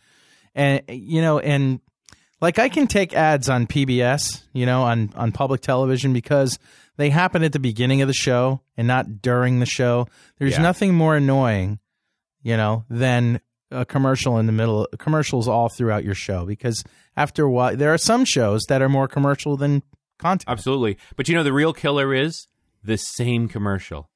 [0.54, 1.80] and you know and
[2.40, 6.58] like I can take ads on PBS, you know, on on public television because
[6.96, 10.06] they happen at the beginning of the show and not during the show.
[10.38, 10.62] There's Yeah.
[10.62, 11.78] nothing more annoying,
[12.42, 16.84] you know, than a commercial in the middle commercials all throughout your show because
[17.16, 19.82] after a while there are some shows that are more commercial than
[20.18, 20.44] content.
[20.48, 20.98] Absolutely.
[21.16, 22.46] But you know, the real killer is
[22.82, 24.10] the same commercial.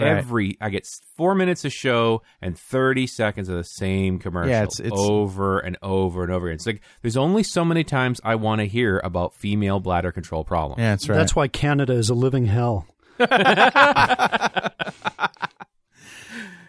[0.00, 0.18] Right.
[0.18, 0.86] Every I get
[1.16, 5.58] four minutes a show and thirty seconds of the same commercial Yeah, it's- it's- over
[5.58, 6.54] and over and over again.
[6.56, 10.44] It's like there's only so many times I want to hear about female bladder control
[10.44, 10.80] problems.
[10.80, 11.16] Yeah, that's right.
[11.16, 12.86] That's why Canada is a living hell.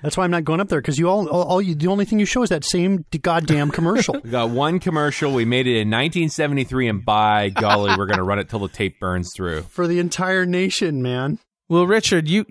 [0.03, 2.05] That's why I'm not going up there because you all, all, all you, the only
[2.05, 4.15] thing you show is that same goddamn commercial.
[4.23, 5.31] We got one commercial.
[5.31, 8.67] We made it in 1973, and by golly, we're going to run it till the
[8.67, 9.61] tape burns through.
[9.63, 11.37] for the entire nation, man.
[11.69, 12.45] Well, Richard, you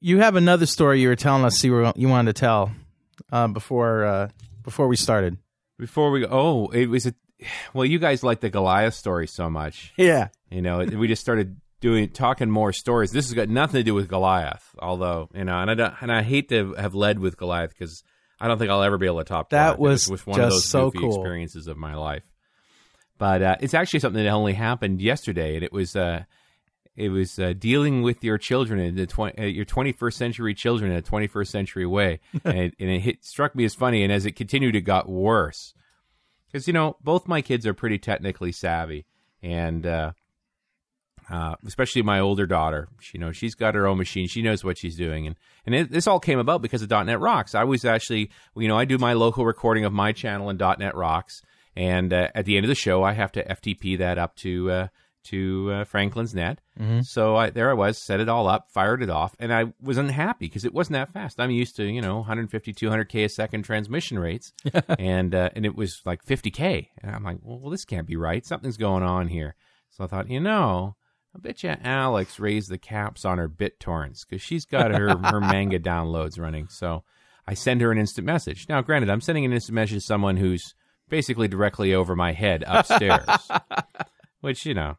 [0.00, 2.72] you have another story you were telling us you you wanted to tell
[3.32, 4.28] uh, before uh,
[4.62, 5.38] before we started.
[5.78, 7.14] Before we oh, it was a
[7.74, 7.84] well.
[7.84, 9.92] You guys like the Goliath story so much.
[9.96, 10.28] Yeah.
[10.50, 13.10] You know, we just started doing talking more stories.
[13.10, 16.12] This has got nothing to do with Goliath, although you know, and I don't, and
[16.12, 18.02] I hate to have led with Goliath because
[18.40, 20.08] I don't think I'll ever be able to top That Goliath.
[20.08, 21.14] It was one of those so goofy cool.
[21.14, 22.22] experiences of my life.
[23.18, 26.24] But uh, it's actually something that only happened yesterday, and it was uh,
[26.96, 30.90] it was uh, dealing with your children in the tw- uh, your 21st century children
[30.90, 34.02] in a 21st century way, and it, and it hit, struck me as funny.
[34.02, 35.74] And as it continued, it got worse
[36.46, 39.04] because you know both my kids are pretty technically savvy,
[39.42, 40.12] and uh,
[41.30, 42.88] uh, especially my older daughter.
[43.00, 44.28] She, you know, she's got her own machine.
[44.28, 47.20] She knows what she's doing, and and it, this all came about because of .NET
[47.20, 47.54] Rocks.
[47.54, 50.94] I was actually, you know, I do my local recording of my channel in .NET
[50.94, 51.42] Rocks,
[51.74, 54.70] and uh, at the end of the show, I have to FTP that up to
[54.70, 54.88] uh,
[55.26, 56.60] to uh, franklins.net.
[57.02, 59.98] So I, there I was, set it all up, fired it off, and I was
[59.98, 61.40] unhappy because it wasn't that fast.
[61.40, 64.52] I'm used to you know 150, 200k a second transmission rates,
[64.98, 68.44] and uh, and it was like 50k, and I'm like, well, this can't be right.
[68.44, 69.54] Something's going on here.
[69.90, 70.96] So I thought, you know.
[71.34, 75.40] I bet you Alex raised the caps on her BitTorrents because she's got her, her
[75.42, 76.68] manga downloads running.
[76.68, 77.04] So
[77.46, 78.66] I send her an instant message.
[78.70, 80.74] Now, granted, I'm sending an instant message to someone who's
[81.08, 83.26] basically directly over my head upstairs,
[84.40, 84.96] which you know.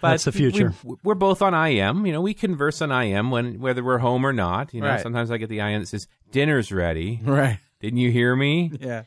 [0.00, 0.72] But That's the future.
[0.82, 2.06] We, we're both on IM.
[2.06, 4.72] You know, we converse on IM when whether we're home or not.
[4.72, 5.00] You know, Right.
[5.00, 7.20] sometimes I get the IM that says dinner's ready.
[7.22, 7.58] Right.
[7.80, 8.72] Didn't you hear me?
[8.80, 9.02] Yeah.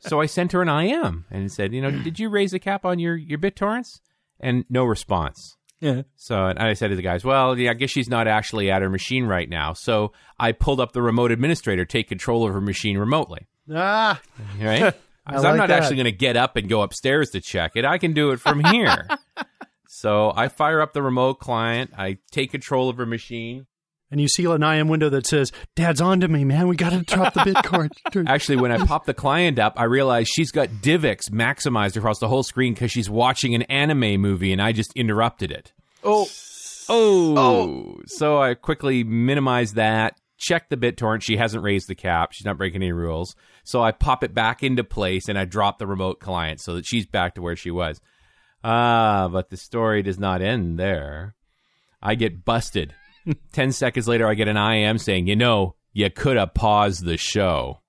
[0.00, 2.84] so I sent her an IM and said, you know, did you raise the cap
[2.84, 4.00] on your your BitTorrents?
[4.40, 5.56] And no response.
[5.80, 6.02] Yeah.
[6.16, 8.82] So and I said to the guys, well, yeah, I guess she's not actually at
[8.82, 9.72] her machine right now.
[9.72, 13.46] So I pulled up the remote administrator, take control of her machine remotely.
[13.72, 14.20] Ah,
[14.60, 14.94] Right?
[15.26, 15.82] Because like I'm not that.
[15.82, 17.84] actually going to get up and go upstairs to check it.
[17.84, 19.06] I can do it from here.
[20.00, 21.90] so I fire up the remote client.
[21.96, 23.66] I take control of her machine.
[24.10, 26.68] and you see an IM window that says, "Dad's on to me, man.
[26.68, 27.90] We got to drop the Bitcoin."
[28.26, 32.28] Actually, when I pop the client up, I realize she's got DivX maximized across the
[32.28, 35.72] whole screen because she's watching an anime movie and I just interrupted it.
[36.02, 36.26] Oh.
[36.88, 37.38] oh.
[37.38, 38.00] Oh.
[38.06, 41.22] So I quickly minimize that, check the BitTorrent.
[41.22, 42.32] She hasn't raised the cap.
[42.32, 43.36] She's not breaking any rules.
[43.64, 46.86] So I pop it back into place and I drop the remote client so that
[46.86, 48.00] she's back to where she was.
[48.62, 51.34] Ah, but the story does not end there.
[52.02, 52.94] I get busted.
[53.52, 57.16] 10 seconds later, I get an IM saying, you know, you could have paused the
[57.16, 57.80] show.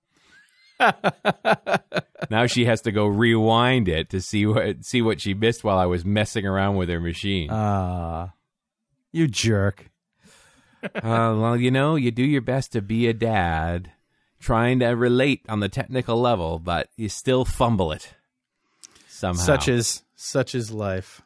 [2.30, 5.78] now she has to go rewind it to see what see what she missed while
[5.78, 7.50] I was messing around with her machine.
[7.52, 8.34] Ah.
[9.12, 9.90] you jerk.
[10.84, 13.92] Uh, well, you know, you do your best to be a dad,
[14.40, 18.16] trying to relate on the technical level, but you still fumble it
[19.08, 19.44] somehow.
[19.44, 21.22] Such is such is life.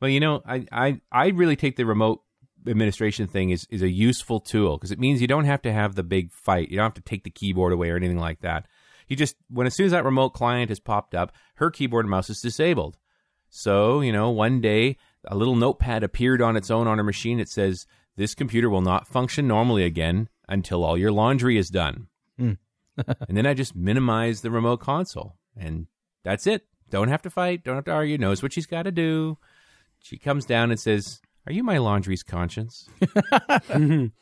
[0.00, 2.22] well, you know, I, I, I really take the remote
[2.66, 5.94] administration thing is, is a useful tool because it means you don't have to have
[5.94, 6.70] the big fight.
[6.70, 8.66] You don't have to take the keyboard away or anything like that.
[9.06, 12.10] You just, when as soon as that remote client has popped up, her keyboard and
[12.10, 12.98] mouse is disabled.
[13.50, 17.40] So, you know, one day a little notepad appeared on its own on her machine.
[17.40, 22.08] It says, This computer will not function normally again until all your laundry is done.
[22.38, 22.58] Mm.
[23.28, 25.36] and then I just minimize the remote console.
[25.56, 25.86] And
[26.24, 26.66] that's it.
[26.90, 27.64] Don't have to fight.
[27.64, 28.18] Don't have to argue.
[28.18, 29.38] Knows what she's got to do.
[30.00, 32.88] She comes down and says, Are you my laundry's conscience?
[33.68, 34.12] and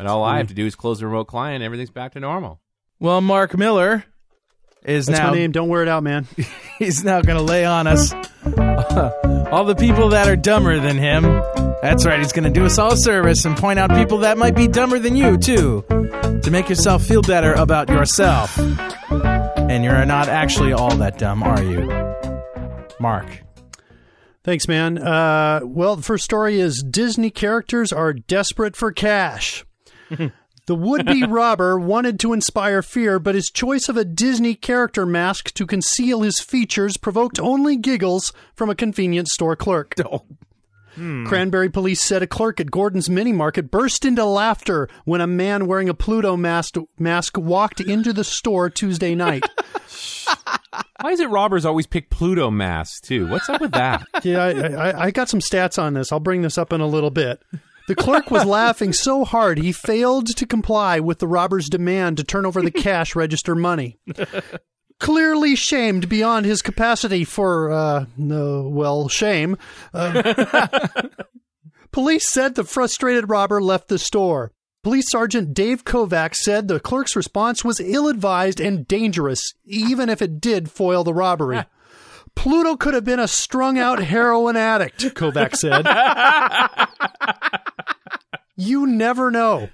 [0.00, 1.64] all I have to do is close the remote client.
[1.64, 2.60] Everything's back to normal.
[3.00, 4.04] Well, Mark Miller
[4.84, 5.52] is That's now my name.
[5.52, 6.26] Don't wear it out, man.
[6.78, 8.12] he's now going to lay on us
[9.52, 11.22] all the people that are dumber than him.
[11.82, 12.18] That's right.
[12.18, 14.66] He's going to do us all a service and point out people that might be
[14.66, 15.84] dumber than you too,
[16.42, 18.58] to make yourself feel better about yourself.
[19.08, 21.86] And you're not actually all that dumb, are you,
[23.00, 23.42] Mark?
[24.44, 24.98] Thanks, man.
[24.98, 29.64] Uh, well, the first story is Disney characters are desperate for cash.
[30.66, 35.04] the would be robber wanted to inspire fear, but his choice of a Disney character
[35.04, 39.94] mask to conceal his features provoked only giggles from a convenience store clerk.
[40.98, 41.26] Hmm.
[41.26, 45.68] Cranberry police said a clerk at Gordon's Mini Market burst into laughter when a man
[45.68, 49.44] wearing a Pluto mask, mask walked into the store Tuesday night.
[51.00, 53.28] Why is it robbers always pick Pluto masks, too?
[53.28, 54.04] What's up with that?
[54.24, 56.10] yeah, I, I, I got some stats on this.
[56.10, 57.40] I'll bring this up in a little bit.
[57.86, 62.24] The clerk was laughing so hard he failed to comply with the robber's demand to
[62.24, 63.98] turn over the cash register money.
[65.00, 69.56] Clearly shamed beyond his capacity for, uh, no, well, shame.
[69.94, 70.88] uh,
[71.92, 74.50] police said the frustrated robber left the store.
[74.82, 80.20] Police Sergeant Dave Kovac said the clerk's response was ill advised and dangerous, even if
[80.22, 81.64] it did foil the robbery.
[82.34, 85.86] Pluto could have been a strung out heroin addict, Kovac said.
[88.56, 89.68] you never know.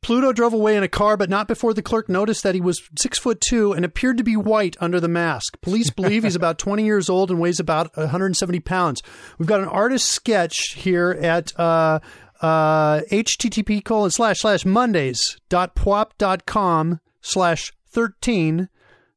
[0.00, 2.80] Pluto drove away in a car, but not before the clerk noticed that he was
[2.98, 5.60] six foot two and appeared to be white under the mask.
[5.60, 9.02] Police believe he's about 20 years old and weighs about 170 pounds.
[9.38, 11.98] We've got an artist sketch here at uh,
[12.40, 18.68] uh, http colon slash slash mondays dot pwop dot com slash 13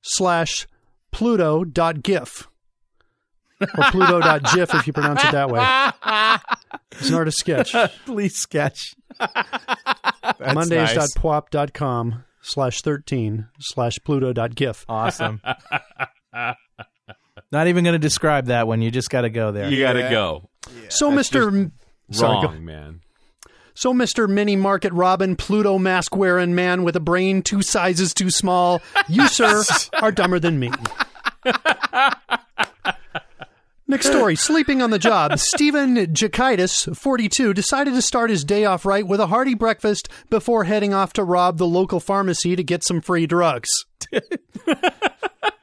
[0.01, 0.67] slash
[1.11, 2.47] pluto dot gif
[3.61, 5.61] or pluto dot gif if you pronounce it that way.
[6.93, 7.75] It's an artist sketch.
[8.05, 8.95] Please sketch.
[10.39, 14.85] Mondays.pwop.com slash 13 slash pluto dot gif.
[14.89, 15.41] Awesome.
[17.51, 18.81] Not even going to describe that one.
[18.81, 19.69] You just got to go there.
[19.69, 20.49] You got to go.
[20.89, 21.47] So, Mr.
[21.47, 21.71] M-
[22.11, 23.01] Sorry, Wrong, go- man.
[23.73, 24.29] So, Mr.
[24.29, 29.27] Mini Market Robin, Pluto mask wearing man with a brain two sizes too small, you,
[29.27, 29.63] sir,
[30.01, 30.71] are dumber than me.
[33.91, 34.37] Next story.
[34.37, 35.37] Sleeping on the job.
[35.37, 40.63] Stephen Jakaitis, 42, decided to start his day off right with a hearty breakfast before
[40.63, 43.85] heading off to rob the local pharmacy to get some free drugs.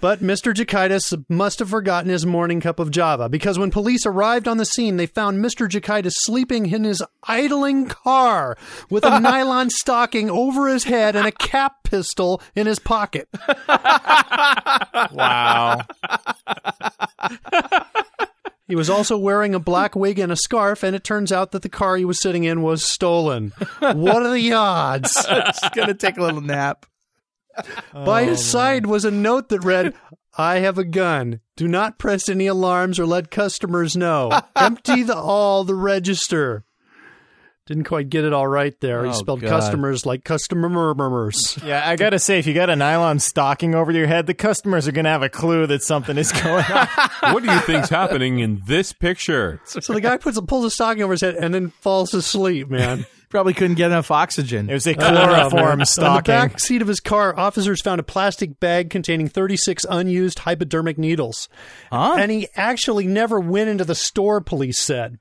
[0.00, 0.54] But Mr.
[0.54, 4.64] Jakaitis must have forgotten his morning cup of Java because when police arrived on the
[4.64, 5.68] scene, they found Mr.
[5.68, 8.56] Jakaitis sleeping in his idling car
[8.88, 13.28] with a nylon stocking over his head and a cap pistol in his pocket.
[15.12, 15.80] Wow.
[18.66, 21.62] He was also wearing a black wig and a scarf, and it turns out that
[21.62, 23.52] the car he was sitting in was stolen.
[23.80, 25.12] What are the odds?
[25.28, 26.86] Just gonna take a little nap.
[27.92, 29.94] By his oh, side was a note that read,
[30.36, 31.40] I have a gun.
[31.56, 34.30] Do not press any alarms or let customers know.
[34.56, 36.64] Empty the all the register.
[37.66, 39.04] Didn't quite get it all right there.
[39.04, 39.48] he Oh, spelled God.
[39.50, 41.56] customers like customer murmurs.
[41.64, 44.88] Yeah, I gotta say, if you got a nylon stocking over your head, the customers
[44.88, 46.88] are gonna have a clue that something is going on.
[47.32, 49.60] what do you think's happening in this picture?
[49.66, 52.68] So the guy puts a, pulls a stocking over his head and then falls asleep,
[52.70, 53.06] man.
[53.30, 54.68] Probably couldn't get enough oxygen.
[54.68, 55.38] It was a I don't know, man.
[55.50, 56.32] chloroform On the stocking.
[56.32, 61.48] back seat of his car, officers found a plastic bag containing 36 unused hypodermic needles.
[61.92, 62.16] Huh?
[62.18, 65.20] And he actually never went into the store, police said.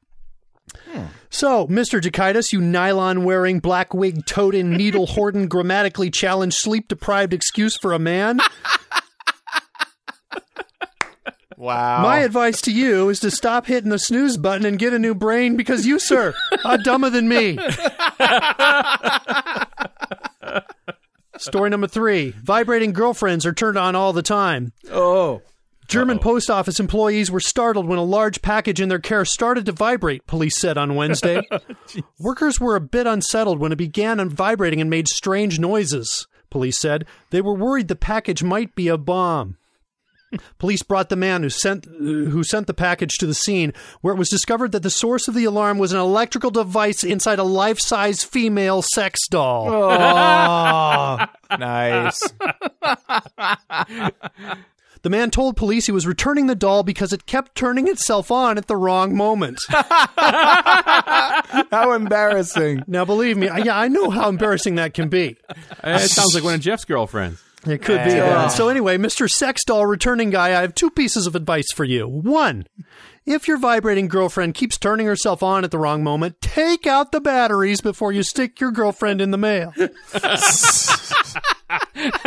[1.29, 1.99] So, Mr.
[2.01, 7.93] Jakaitis, you nylon wearing, black wig toting, needle hoarding, grammatically challenged, sleep deprived excuse for
[7.93, 8.39] a man,
[11.59, 12.01] Wow.
[12.03, 15.13] my advice to you is to stop hitting the snooze button and get a new
[15.13, 16.33] brain because you, sir,
[16.63, 17.59] are dumber than me.
[21.37, 24.71] Story number three vibrating girlfriends are turned on all the time.
[24.89, 25.41] oh.
[25.89, 29.71] German post office employees were startled when a large package in their care started to
[29.71, 31.41] vibrate, police said on Wednesday.
[32.19, 37.05] Workers were a bit unsettled when it began vibrating and made strange noises, police said.
[37.31, 39.57] They were worried the package might be a bomb.
[40.59, 44.17] Police brought the man who sent who sent the package to the scene, where it
[44.17, 48.23] was discovered that the source of the alarm was an electrical device inside a life-size
[48.23, 49.67] female sex doll.
[49.69, 51.25] Oh,
[51.57, 52.21] nice.
[55.01, 58.57] The man told police he was returning the doll because it kept turning itself on
[58.57, 59.61] at the wrong moment.
[59.69, 61.41] How
[61.93, 62.83] embarrassing.
[62.85, 65.37] Now, believe me, I- yeah, I know how embarrassing that can be.
[65.85, 67.41] It sounds like one of Jeff's girlfriends.
[67.65, 68.11] It could be.
[68.11, 68.47] Yeah.
[68.47, 69.29] So, anyway, Mr.
[69.29, 72.07] Sex Doll returning guy, I have two pieces of advice for you.
[72.07, 72.67] One,
[73.25, 77.19] if your vibrating girlfriend keeps turning herself on at the wrong moment, take out the
[77.19, 79.73] batteries before you stick your girlfriend in the mail.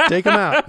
[0.09, 0.69] take them out.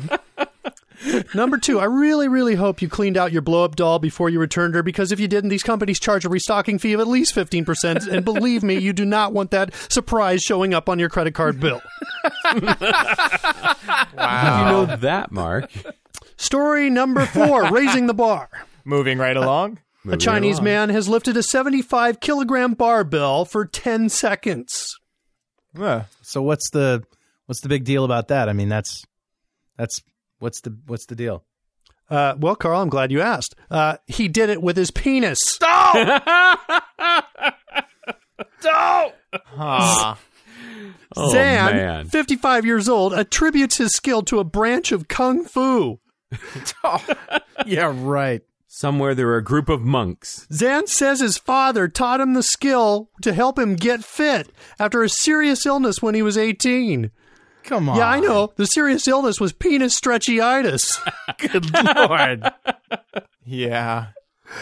[1.36, 4.40] Number two, I really, really hope you cleaned out your blow up doll before you
[4.40, 7.36] returned her because if you didn't, these companies charge a restocking fee of at least
[7.36, 8.08] 15%.
[8.08, 11.60] And believe me, you do not want that surprise showing up on your credit card
[11.60, 11.82] bill.
[14.16, 14.66] Wow.
[14.66, 15.72] You know that, Mark.
[16.38, 18.50] Story number four raising the bar.
[18.86, 19.80] Moving right along.
[20.10, 25.00] A Chinese man has lifted a 75 kilogram barbell for 10 seconds.
[25.76, 26.04] Huh.
[26.22, 27.04] So what's the
[27.46, 28.50] what's the big deal about that?
[28.50, 29.04] I mean, that's
[29.78, 30.02] that's
[30.44, 31.44] what's the what's the deal?
[32.10, 33.56] Uh, well, Carl, I'm glad you asked.
[33.72, 35.58] Uh, he did it with his penis.
[39.58, 40.20] Ah.
[41.16, 42.08] Oh, Zan, man.
[42.08, 46.00] 55 years old, attributes his skill to a branch of kung fu.
[47.68, 48.42] Yeah, right.
[48.68, 50.48] Somewhere there are a group of monks.
[50.52, 55.10] Zan says his father taught him the skill to help him get fit after a
[55.10, 57.12] serious illness when he was 18.
[57.64, 57.98] Come on.
[57.98, 58.52] Yeah, I know.
[58.56, 61.00] The serious illness was penis stretchyitis.
[61.38, 62.44] Good lord.
[63.46, 64.08] Yeah.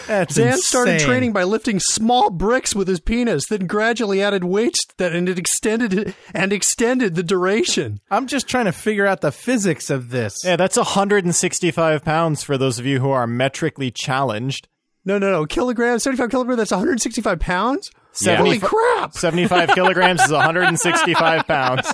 [0.06, 4.86] That's Zan started training by lifting small bricks with his penis, then gradually added weights
[4.96, 8.00] that and it extended and extended the duration.
[8.10, 10.44] I'm just trying to figure out the physics of this.
[10.44, 14.68] Yeah, that's 165 pounds for those of you who are metrically challenged.
[15.04, 15.46] No, no, no.
[15.46, 17.90] Kilograms, 75 kilograms, that's 165 pounds?
[18.20, 18.36] Yeah.
[18.36, 19.14] Holy crap.
[19.14, 21.92] 75 kilograms is 165 pounds.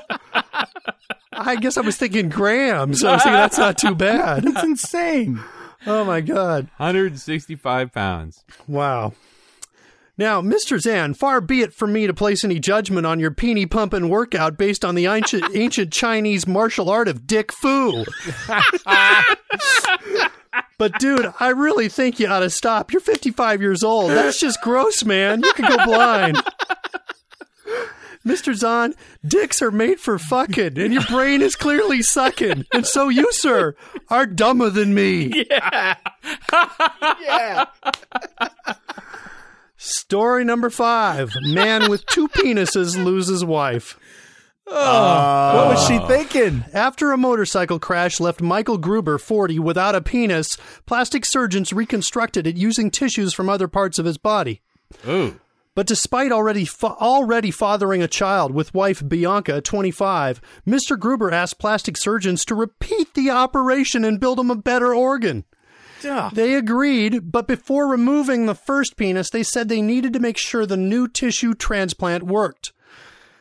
[1.32, 3.04] I guess I was thinking grams.
[3.04, 4.44] I was thinking that's not too bad.
[4.44, 5.40] It's insane.
[5.86, 6.68] Oh my God.
[6.78, 8.44] 165 pounds.
[8.66, 9.12] Wow.
[10.16, 10.80] Now, Mr.
[10.80, 14.58] Zan, far be it from me to place any judgment on your peenie pumping workout
[14.58, 18.04] based on the ancient, ancient Chinese martial art of Dick Fu.
[20.76, 22.92] but, dude, I really think you ought to stop.
[22.92, 24.10] You're 55 years old.
[24.10, 25.42] That's just gross, man.
[25.44, 26.42] You could go blind.
[28.28, 28.54] Mr.
[28.54, 28.94] Zahn,
[29.26, 32.66] dicks are made for fucking, and your brain is clearly sucking.
[32.72, 33.74] And so you, sir,
[34.10, 35.46] are dumber than me.
[35.48, 35.94] Yeah.
[39.76, 43.98] Story number five Man with two penises loses wife.
[44.70, 45.56] Oh.
[45.56, 46.64] what was she thinking?
[46.74, 52.56] After a motorcycle crash left Michael Gruber, 40, without a penis, plastic surgeons reconstructed it
[52.56, 54.60] using tissues from other parts of his body.
[55.08, 55.40] Ooh.
[55.78, 60.98] But despite already fa- already fathering a child with wife Bianca, 25, Mr.
[60.98, 65.44] Gruber asked plastic surgeons to repeat the operation and build him a better organ.
[66.32, 70.66] They agreed, but before removing the first penis, they said they needed to make sure
[70.66, 72.72] the new tissue transplant worked.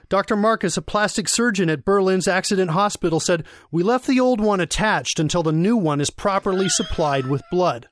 [0.07, 0.35] Dr.
[0.35, 5.19] Marcus, a plastic surgeon at Berlin's accident hospital, said, We left the old one attached
[5.19, 7.89] until the new one is properly supplied with blood.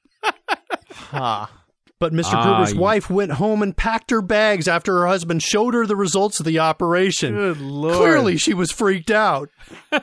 [1.99, 2.33] But Mr.
[2.33, 5.85] Ah, Gruber's you- wife went home and packed her bags after her husband showed her
[5.85, 7.33] the results of the operation.
[7.33, 7.95] Good lord.
[7.95, 9.49] Clearly, she was freaked out.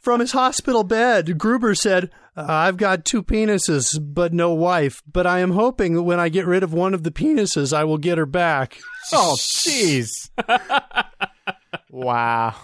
[0.00, 5.02] From his hospital bed, Gruber said, I've got two penises, but no wife.
[5.10, 7.84] But I am hoping that when I get rid of one of the penises, I
[7.84, 8.78] will get her back.
[9.12, 10.30] Oh, jeez.
[11.90, 12.54] wow.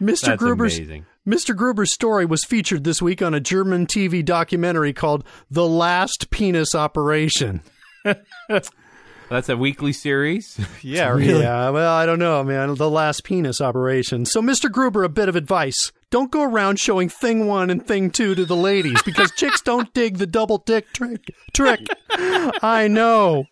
[0.00, 0.26] Mr.
[0.26, 1.06] That's Gruber's amazing.
[1.26, 1.56] Mr.
[1.56, 6.72] Gruber's story was featured this week on a German TV documentary called The Last Penis
[6.72, 7.62] Operation.
[8.48, 10.58] That's a weekly series.
[10.82, 11.40] Yeah, really.
[11.40, 12.76] Yeah, well, I don't know, man.
[12.76, 14.24] The last penis operation.
[14.24, 14.70] So, Mr.
[14.70, 15.90] Gruber, a bit of advice.
[16.10, 19.92] Don't go around showing thing one and thing two to the ladies because chicks don't
[19.92, 21.34] dig the double dick trick.
[21.52, 21.80] Trick.
[22.10, 23.46] I know.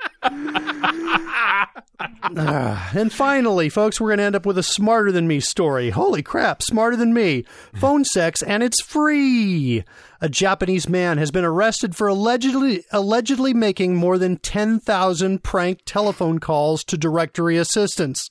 [2.37, 5.91] Ah, and finally, folks, we're going to end up with a smarter than me story.
[5.91, 7.45] Holy crap, smarter than me.
[7.75, 9.85] Phone sex, and it's free.
[10.21, 16.39] A Japanese man has been arrested for allegedly allegedly making more than 10,000 prank telephone
[16.39, 18.31] calls to directory assistants.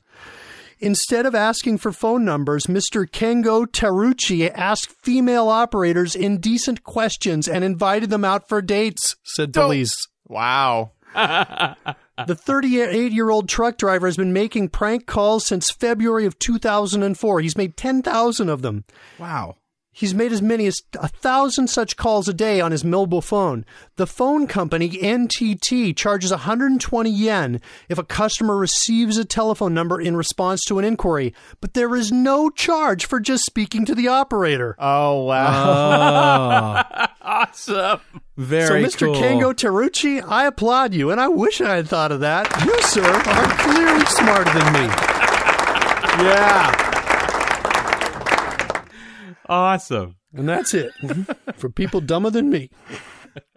[0.80, 3.06] Instead of asking for phone numbers, Mr.
[3.06, 10.08] Kengo Taruchi asked female operators indecent questions and invited them out for dates, said police.
[10.28, 10.92] Wow.
[12.28, 17.40] The 38 year old truck driver has been making prank calls since February of 2004.
[17.40, 18.86] He's made 10,000 of them.
[19.18, 19.56] Wow.
[19.96, 23.64] He's made as many as a thousand such calls a day on his mobile phone.
[23.96, 30.18] The phone company, NTT, charges 120 yen if a customer receives a telephone number in
[30.18, 31.32] response to an inquiry,
[31.62, 34.76] but there is no charge for just speaking to the operator.
[34.80, 36.84] Oh, wow.
[36.90, 38.00] Oh, awesome.
[38.36, 39.14] very so, Mr.
[39.14, 39.16] cool.
[39.22, 42.50] Kango Taruchi, I applaud you, and I wish I had thought of that.
[42.66, 44.90] You, sir, are clearly smarter than me.
[46.26, 46.90] yeah.
[49.50, 50.16] Awesome.
[50.34, 50.92] And that's it.
[51.56, 52.70] For people dumber than me.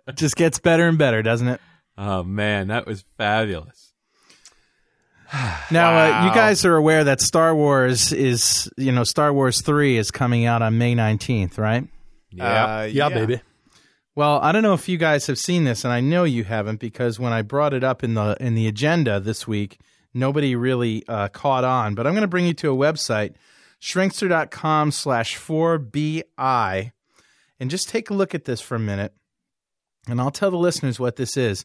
[0.06, 1.60] It just gets better and better, doesn't it?
[1.98, 3.92] Oh man, that was fabulous.
[5.72, 9.96] Now, uh, you guys are aware that Star Wars is, you know, Star Wars 3
[9.96, 11.88] is coming out on May 19th, right?
[12.30, 12.76] Yeah.
[12.78, 13.40] Uh, Yeah, baby.
[14.14, 16.78] Well, I don't know if you guys have seen this, and I know you haven't
[16.80, 19.78] because when I brought it up in the in the agenda this week,
[20.14, 21.94] nobody really uh, caught on.
[21.94, 23.34] But I'm going to bring you to a website,
[23.86, 26.90] shrinkster.com slash 4BI,
[27.60, 29.14] and just take a look at this for a minute.
[30.08, 31.64] And I'll tell the listeners what this is.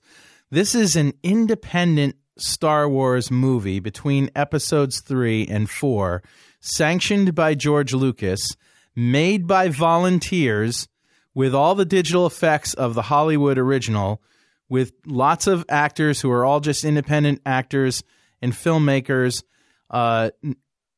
[0.52, 6.22] This is an independent Star Wars movie between episodes three and four,
[6.60, 8.48] sanctioned by George Lucas,
[8.96, 10.88] made by volunteers,
[11.34, 14.22] with all the digital effects of the Hollywood original,
[14.70, 18.04] with lots of actors who are all just independent actors
[18.42, 19.44] and filmmakers,
[19.90, 20.30] uh,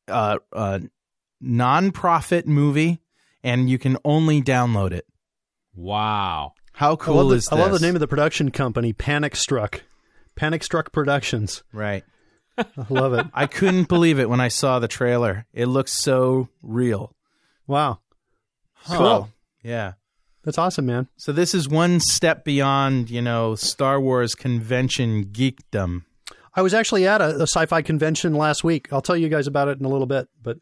[0.08, 0.80] uh, uh,
[1.44, 3.00] non-profit movie,
[3.42, 5.06] and you can only download it.
[5.74, 6.52] Wow.
[6.72, 9.36] How I cool love, the, is I love the name of the production company, Panic
[9.36, 9.82] Struck.
[10.36, 11.62] Panic Struck Productions.
[11.72, 12.04] right.
[12.56, 13.26] I love it.
[13.34, 15.46] I couldn't believe it when I saw the trailer.
[15.52, 17.14] It looks so real.
[17.66, 17.98] Wow.
[18.86, 19.30] So, Cool.
[19.62, 19.92] yeah.
[20.44, 21.08] That's awesome, man.
[21.16, 26.02] So this is one step beyond, you know, Star Wars convention geekdom.
[26.54, 28.92] I was actually at a, a sci-fi convention last week.
[28.92, 30.58] I'll tell you guys about it in a little bit, but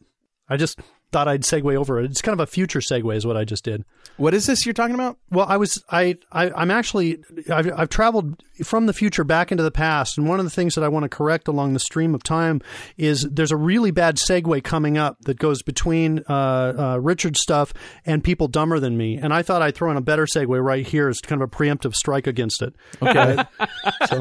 [0.52, 0.78] I just
[1.12, 2.10] thought I'd segue over it.
[2.10, 3.84] It's kind of a future segue, is what I just did.
[4.18, 5.18] What is this you're talking about?
[5.30, 7.18] Well, I was I, I I'm actually
[7.50, 10.74] I've, I've traveled from the future back into the past, and one of the things
[10.74, 12.60] that I want to correct along the stream of time
[12.98, 17.72] is there's a really bad segue coming up that goes between uh, uh, Richard stuff
[18.04, 20.86] and people dumber than me, and I thought I'd throw in a better segue right
[20.86, 22.74] here as kind of a preemptive strike against it.
[23.00, 23.42] Okay,
[24.06, 24.18] so,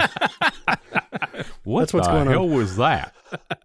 [1.64, 2.34] What That's what's the going on.
[2.34, 3.14] hell was that?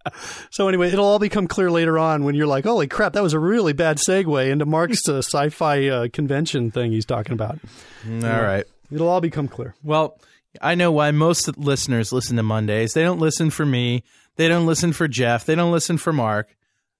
[0.50, 3.32] so anyway, it'll all become clear later on when you're like, "Holy crap, that was
[3.32, 7.58] a really bad segue into Mark's uh, sci-fi uh, convention thing he's talking about."
[8.06, 8.64] All right.
[8.92, 9.74] It'll all become clear.
[9.82, 10.18] Well,
[10.60, 12.92] I know why most listeners listen to Mondays.
[12.92, 14.04] They don't listen for me.
[14.36, 15.46] They don't listen for Jeff.
[15.46, 16.54] They don't listen for Mark.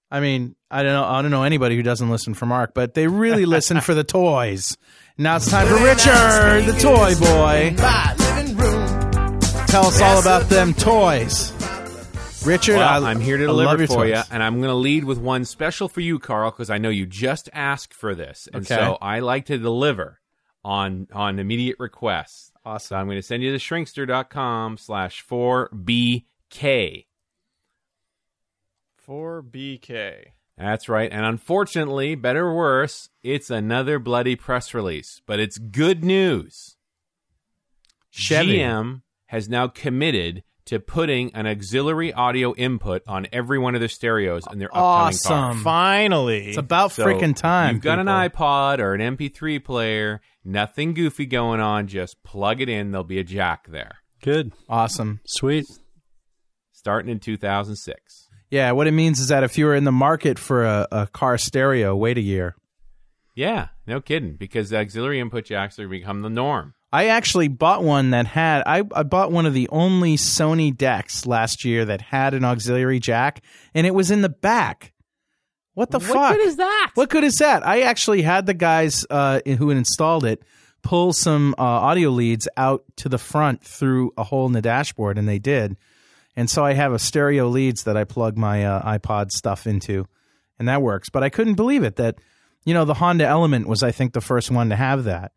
[0.09, 1.05] I mean, I don't know.
[1.05, 4.03] I don't know anybody who doesn't listen for Mark, but they really listen for the
[4.03, 4.77] toys.
[5.17, 7.75] Now it's time for Richard, the toy boy.
[9.67, 11.51] Tell us all about them toys.
[12.45, 14.69] Richard, Well, I, I'm here to I love deliver your for you, and I'm going
[14.69, 18.15] to lead with one special for you, Carl, because I know you just asked for
[18.15, 18.75] this, and Okay.
[18.75, 20.19] so I like to deliver
[20.63, 22.51] on on immediate requests.
[22.63, 22.87] Awesome.
[22.87, 27.05] So I'm going to send you to shrinkster.com slash 4BK.
[29.07, 30.15] 4BK.
[30.57, 31.11] That's right.
[31.11, 36.75] And unfortunately, better or worse, it's another bloody press release, but it's good news.
[38.09, 38.57] Chevy.
[38.59, 43.87] GM has now committed to putting an auxiliary audio input on every one of their
[43.87, 45.49] stereos in their upcoming car.
[45.49, 45.63] Awesome.
[45.63, 46.49] Finally.
[46.49, 47.75] It's about So, freaking time.
[47.75, 52.67] You've got an iPod or an MP3 player, nothing goofy going on, just plug it
[52.67, 53.99] in, there'll be a jack there.
[54.21, 54.51] Good.
[54.67, 55.21] Awesome.
[55.25, 55.65] Sweet.
[56.73, 58.27] Starting in 2006.
[58.49, 61.07] Yeah, what it means is that if you were in the market for a, a
[61.07, 62.55] car stereo, wait a year.
[63.35, 66.73] Yeah, no kidding, because the auxiliary input jacks are become the norm.
[66.97, 71.27] I actually bought one that had I, I bought one of the only Sony decks
[71.27, 73.43] last year that had an auxiliary jack
[73.75, 74.93] and it was in the back.
[75.75, 76.35] What the fuck?
[76.35, 76.91] good is that?
[76.95, 77.63] What good is that?
[77.63, 80.41] I actually had the guys uh, who had installed it
[80.81, 85.19] pull some uh, audio leads out to the front through a hole in the dashboard,
[85.19, 85.77] and they did.
[86.35, 90.07] And so I have a stereo leads that I plug my uh, iPod stuff into,
[90.57, 91.09] and that works.
[91.09, 92.15] But I couldn't believe it that
[92.65, 95.31] you know the Honda Element was I think the first one to have that,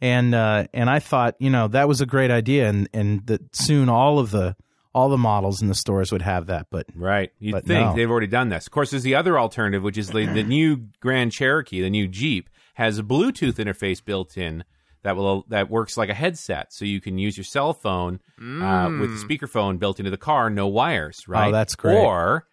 [0.00, 3.54] and uh, and I thought you know that was a great idea, and and that
[3.54, 4.56] soon all of the
[4.94, 6.68] all the models in the stores would have that.
[6.70, 7.32] But Right.
[7.38, 7.96] You'd think no.
[7.96, 8.66] they've already done this.
[8.66, 12.06] Of course, there's the other alternative, which is the, the new Grand Cherokee, the new
[12.06, 14.64] Jeep, has a Bluetooth interface built in
[15.02, 18.88] that will that works like a headset, so you can use your cell phone uh,
[19.00, 21.26] with the speakerphone built into the car, no wires.
[21.28, 21.46] Right.
[21.46, 21.48] Mm.
[21.48, 21.96] Oh, that's great.
[21.96, 22.46] Or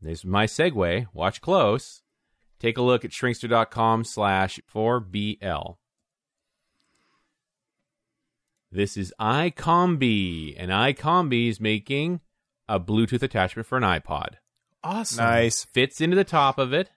[0.00, 1.06] there's my segue.
[1.12, 2.02] Watch close.
[2.58, 5.76] Take a look at shrinkster.com slash 4BL.
[8.70, 12.20] This is iCombi, and iCombi is making
[12.68, 14.34] a Bluetooth attachment for an iPod.
[14.82, 15.64] awesome, nice.
[15.64, 16.90] Fits into the top of it.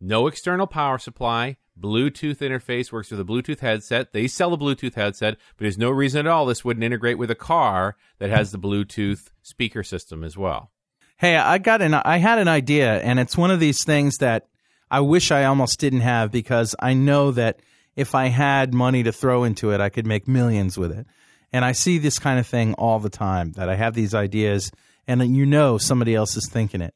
[0.00, 1.58] No external power supply.
[1.78, 4.12] Bluetooth interface works with a Bluetooth headset.
[4.12, 7.30] They sell a Bluetooth headset, but there's no reason at all this wouldn't integrate with
[7.30, 10.70] a car that has the Bluetooth speaker system as well.
[11.16, 14.48] Hey, I got an I had an idea and it's one of these things that
[14.90, 17.60] I wish I almost didn't have because I know that
[17.96, 21.06] if I had money to throw into it, I could make millions with it.
[21.52, 24.72] And I see this kind of thing all the time that I have these ideas
[25.06, 26.94] and you know somebody else is thinking it.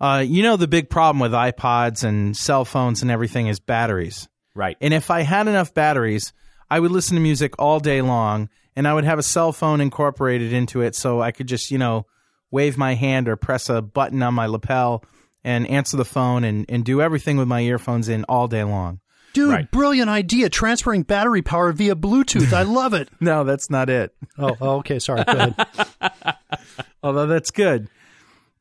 [0.00, 4.28] Uh, you know the big problem with iPods and cell phones and everything is batteries.
[4.54, 4.76] Right.
[4.80, 6.32] And if I had enough batteries,
[6.70, 9.80] I would listen to music all day long and I would have a cell phone
[9.80, 12.06] incorporated into it so I could just, you know,
[12.50, 15.04] wave my hand or press a button on my lapel
[15.42, 19.00] and answer the phone and, and do everything with my earphones in all day long.
[19.34, 19.70] Dude, Right.
[19.70, 20.48] brilliant idea.
[20.48, 22.52] Transferring battery power via Bluetooth.
[22.54, 23.10] I love it.
[23.20, 24.14] No, that's not it.
[24.38, 24.98] Oh, oh, okay.
[24.98, 25.22] Sorry.
[25.24, 26.36] Go ahead.
[27.02, 27.88] Although that's good.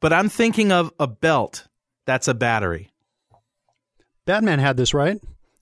[0.02, 1.68] But I'm thinking of a belt
[2.06, 2.92] that's a battery.
[4.26, 5.20] Batman had this, right?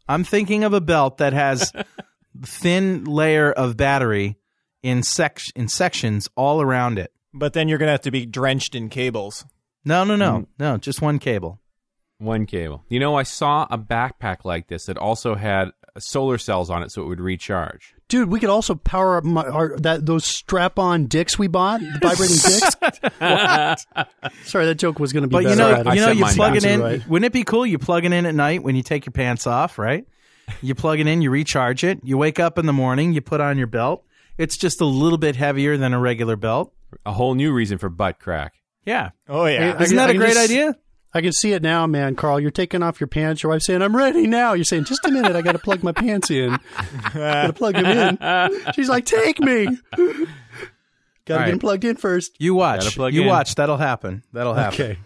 [0.07, 1.71] I'm thinking of a belt that has
[2.43, 4.37] thin layer of battery
[4.83, 7.11] in sec- in sections all around it.
[7.33, 9.45] But then you're going to have to be drenched in cables.
[9.85, 10.31] No, no, no.
[10.39, 10.47] Mm.
[10.59, 11.59] No, just one cable.
[12.21, 12.83] One cable.
[12.87, 16.91] You know, I saw a backpack like this that also had solar cells on it
[16.91, 17.95] so it would recharge.
[18.07, 21.99] Dude, we could also power up my, our, that those strap-on dicks we bought, the
[22.01, 23.85] vibrating dicks.
[24.49, 25.49] Sorry, that joke was going to be But better.
[25.49, 26.81] you know, at I you know, you mine plug it in.
[26.81, 27.07] Right.
[27.07, 27.65] Wouldn't it be cool?
[27.65, 30.05] You plug it in at night when you take your pants off, right?
[30.61, 31.99] You plug it in, you recharge it.
[32.03, 34.05] You wake up in the morning, you put on your belt.
[34.37, 36.73] It's just a little bit heavier than a regular belt.
[37.05, 38.53] A whole new reason for butt crack.
[38.85, 39.75] Yeah, Oh, yeah.
[39.81, 40.75] Isn't can- that I a can great just- idea?
[41.13, 42.15] I can see it now, man.
[42.15, 43.43] Carl, you're taking off your pants.
[43.43, 45.83] Your wife's saying, "I'm ready now." You're saying, "Just a minute, I got to plug
[45.83, 46.57] my pants in.
[47.13, 50.27] got to plug them in." She's like, "Take me." Got to All
[51.25, 51.49] get right.
[51.51, 52.35] them plugged in first.
[52.39, 52.95] You watch.
[52.95, 53.27] plug You in.
[53.27, 53.55] watch.
[53.55, 54.23] That'll happen.
[54.33, 54.81] That'll happen.
[54.81, 54.97] Okay.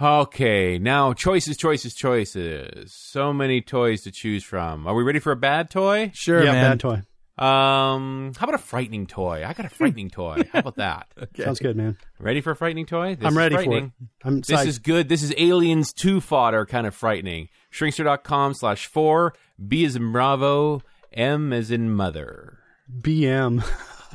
[0.00, 2.92] Okay, now choices, choices, choices.
[2.92, 4.86] So many toys to choose from.
[4.86, 6.12] Are we ready for a bad toy?
[6.14, 6.70] Sure, yeah, man.
[6.72, 7.02] bad toy.
[7.38, 9.44] Um, how about a frightening toy?
[9.46, 10.42] I got a frightening toy.
[10.52, 11.06] How about that?
[11.36, 11.96] Sounds good, man.
[12.18, 13.14] Ready for a frightening toy?
[13.14, 13.64] This I'm ready for it.
[13.66, 13.92] frightening.
[14.24, 14.66] I'm This psyched.
[14.66, 15.08] is good.
[15.08, 17.48] This is Aliens 2 fodder kind of frightening.
[17.72, 19.34] Shrinkster.com slash 4.
[19.66, 20.82] B is in Bravo.
[21.12, 22.58] M as in Mother.
[23.00, 23.62] BM.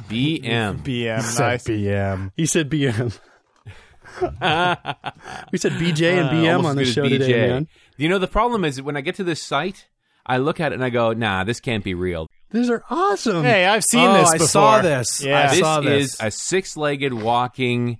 [0.09, 0.77] BM.
[0.83, 1.39] BM.
[1.39, 1.63] Nice.
[1.63, 2.31] BM.
[2.35, 3.17] He said BM.
[5.51, 7.67] we said BJ and BM Uh, on the show good as today, man.
[7.97, 9.87] You know, the problem is when I get to this site,
[10.25, 12.27] I look at it and I go, nah, this can't be real.
[12.53, 13.43] These are awesome.
[13.43, 15.23] Hey, I've seen Oh, this I saw this.
[15.23, 15.43] Yeah.
[15.43, 16.13] I this saw this.
[16.13, 17.97] is a six legged walking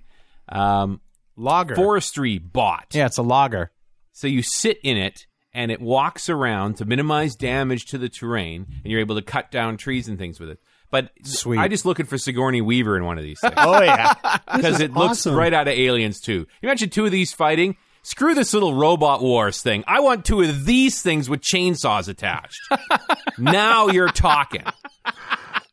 [0.48, 1.00] um,
[1.36, 1.74] Logger.
[1.74, 2.86] forestry bot.
[2.92, 3.72] Yeah, it's a logger.
[4.12, 8.66] So you sit in it and it walks around to minimize damage to the terrain,
[8.82, 10.60] and you're able to cut down trees and things with it.
[10.90, 11.58] But Sweet.
[11.58, 14.14] I just looking for Sigourney Weaver in one of these things Oh yeah.
[14.54, 16.46] because it looks right out of Aliens too.
[16.62, 17.76] You imagine two of these fighting.
[18.04, 19.82] Screw this little robot wars thing.
[19.86, 22.60] I want two of these things with chainsaws attached.
[23.38, 24.62] now you're talking.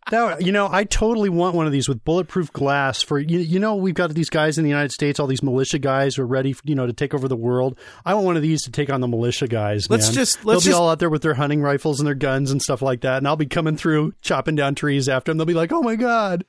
[0.10, 3.40] That, you know, I totally want one of these with bulletproof glass for you.
[3.40, 6.24] You know, we've got these guys in the United States, all these militia guys who
[6.24, 7.78] are ready, you know, to take over the world.
[8.06, 9.90] I want one of these to take on the militia guys.
[9.90, 10.16] Let's man.
[10.16, 12.52] just- let's They'll just- be all out there with their hunting rifles and their guns
[12.52, 15.38] and stuff like that, and I'll be coming through chopping down trees after them.
[15.38, 16.44] They'll be like, "Oh my god!"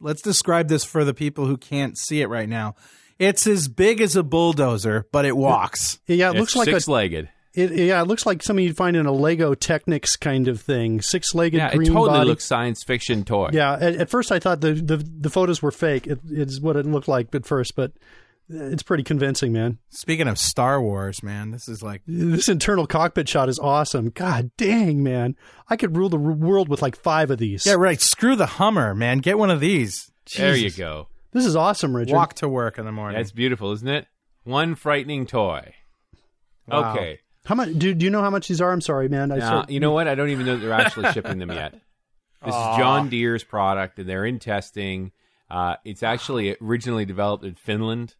[0.00, 2.76] Let's describe this for the people who can't see it right now.
[3.22, 6.00] It's as big as a bulldozer, but it walks.
[6.06, 7.28] Yeah, it It's looks like a six legged.
[7.54, 11.00] it, yeah, it looks like something you'd find in a Lego Technics kind of thing,
[11.02, 12.28] six legged Yeah, it green totally body.
[12.30, 13.50] looks science fiction toy.
[13.52, 16.06] Yeah, at, at first I thought the, the the photos were fake.
[16.06, 17.92] It, it's what it looked like at first, but
[18.48, 19.78] it's pretty convincing, man.
[19.90, 24.10] Speaking of Star Wars, man, this is like This internal cockpit shot is awesome.
[24.10, 25.36] God dang, man!
[25.68, 27.64] I could rule the world with like five of these.
[27.66, 28.00] yeah, right.
[28.00, 29.18] Screw the Hummer, man.
[29.18, 30.10] Get one of these.
[30.36, 31.08] There you go.
[31.32, 32.14] This is awesome, Richard.
[32.14, 33.18] Walk to work in the morning.
[33.18, 34.06] That's beautiful, isn't it?
[34.44, 35.74] One frightening toy.
[36.68, 36.92] Wow.
[36.94, 37.20] Okay.
[37.44, 37.70] How much?
[37.76, 38.70] Do, do you know how much these are?
[38.70, 39.32] I'm sorry, man.
[39.32, 40.06] I Now, start- you know what?
[40.08, 41.74] I don't even know that they're actually shipping them yet.
[42.44, 45.12] This is John Deere's product, and they're in testing.
[45.48, 48.16] Uh, it's actually originally developed in Finland,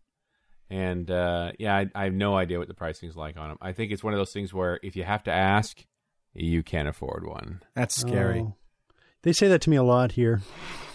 [0.71, 3.59] and uh, yeah, I, I have no idea what the pricing is like on them.
[3.61, 5.85] I think it's one of those things where if you have to ask,
[6.35, 7.63] you can't afford one.
[7.75, 8.43] That's scary.
[8.43, 8.55] Oh.
[9.23, 10.41] They say that to me a lot here.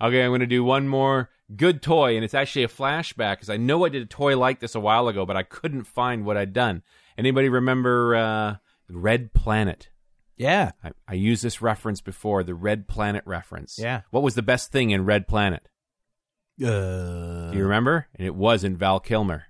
[0.00, 3.50] Okay, I'm going to do one more good toy, and it's actually a flashback because
[3.50, 6.24] I know I did a toy like this a while ago, but I couldn't find
[6.24, 6.82] what I'd done.
[7.16, 8.56] Anybody remember uh,
[8.88, 9.90] Red Planet?
[10.36, 10.72] Yeah.
[10.84, 13.78] I, I used this reference before, the Red Planet reference.
[13.78, 14.02] Yeah.
[14.10, 15.68] What was the best thing in Red Planet?
[16.62, 18.08] Uh, Do you remember?
[18.14, 19.44] And it wasn't Val Kilmer.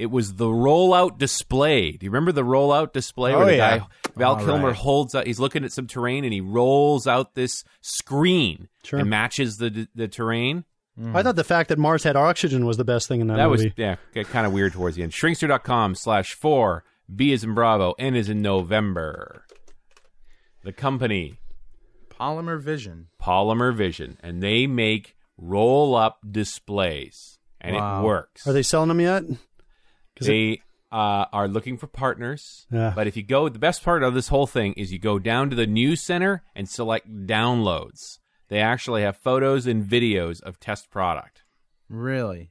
[0.00, 1.92] It was the rollout display.
[1.92, 3.78] Do you remember the rollout display oh, where Oh, the yeah.
[3.80, 3.86] guy
[4.16, 4.76] Val All Kilmer right.
[4.76, 5.26] holds out?
[5.26, 9.00] He's looking at some terrain and he rolls out this screen Sure.
[9.00, 10.64] and matches the the terrain.
[10.98, 11.14] Mm-hmm.
[11.16, 13.50] I thought the fact that Mars had oxygen was the best thing in that, That
[13.50, 15.12] was yeah, kind of weird towards the end.
[15.12, 16.82] Shrinkster.com slash four
[17.14, 19.44] B is in Bravo, N is in November.
[20.64, 21.38] The company
[22.08, 23.08] Polymer Vision.
[23.22, 28.00] Polymer Vision, and they make roll up displays, and Wow.
[28.00, 28.46] it works.
[28.46, 29.24] Are they selling them yet?
[30.20, 30.62] 'Cause it- They
[30.92, 32.66] uh, are looking for partners.
[32.70, 32.92] Yeah.
[32.94, 35.48] But if you go, the best part of this whole thing is you go down
[35.50, 38.18] to the news center and select downloads.
[38.48, 41.44] They actually have photos and videos of test product.
[41.88, 42.50] Really?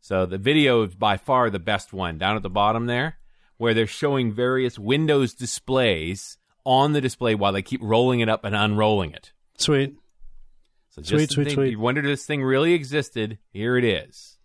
[0.00, 3.18] So the video is by far the best one down at the bottom there,
[3.56, 8.44] where they're showing various Windows displays on the display while they keep rolling it up
[8.44, 9.32] and unrolling it.
[9.56, 9.94] Sweet.
[10.90, 11.70] So just Sweet, sweet, think- sweet.
[11.72, 13.38] You wondered if this thing really existed.
[13.50, 14.37] Here it is.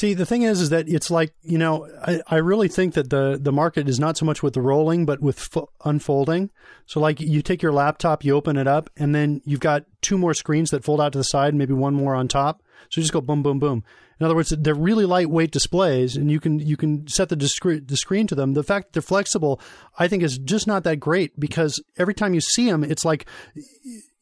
[0.00, 3.10] See, the thing is, is that it's like you know, I, I really think that
[3.10, 6.48] the the market is not so much with the rolling, but with fo- unfolding.
[6.86, 10.16] So, like, you take your laptop, you open it up, and then you've got two
[10.16, 12.62] more screens that fold out to the side, maybe one more on top.
[12.88, 13.84] So you just go boom, boom, boom.
[14.18, 17.86] In other words, they're really lightweight displays, and you can you can set the discre-
[17.86, 18.54] the screen to them.
[18.54, 19.60] The fact that they're flexible,
[19.98, 23.26] I think, is just not that great because every time you see them, it's like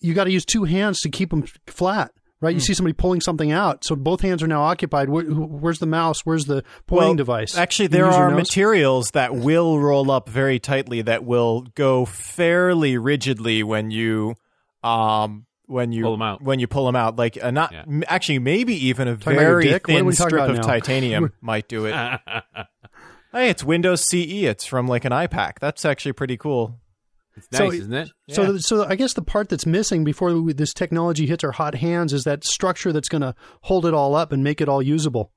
[0.00, 2.10] you got to use two hands to keep them flat.
[2.40, 5.08] Right, you see somebody pulling something out, so both hands are now occupied.
[5.08, 6.24] Where, where's the mouse?
[6.24, 7.56] Where's the pointing Well, device?
[7.58, 8.36] Actually, You there use are nose?
[8.38, 14.36] materials that will roll up very tightly that will go fairly rigidly when you
[14.84, 16.40] um when you Pull 'em out.
[16.40, 17.82] when you pull them out like a not Yeah.
[17.88, 19.88] m- actually maybe even a Talking very dick?
[19.88, 20.62] What thin strip of now?
[20.62, 21.94] titanium might do it.
[23.32, 24.44] hey, it's Windows CE.
[24.44, 25.58] It's from like an iPAQ.
[25.60, 26.78] That's actually pretty cool.
[27.38, 28.10] It's So- nice, isn't it?
[28.30, 31.76] So, so I guess the part that's missing before we- this technology hits our hot
[31.76, 34.82] hands is that structure that's going to hold it all up and make it all
[34.82, 35.32] usable.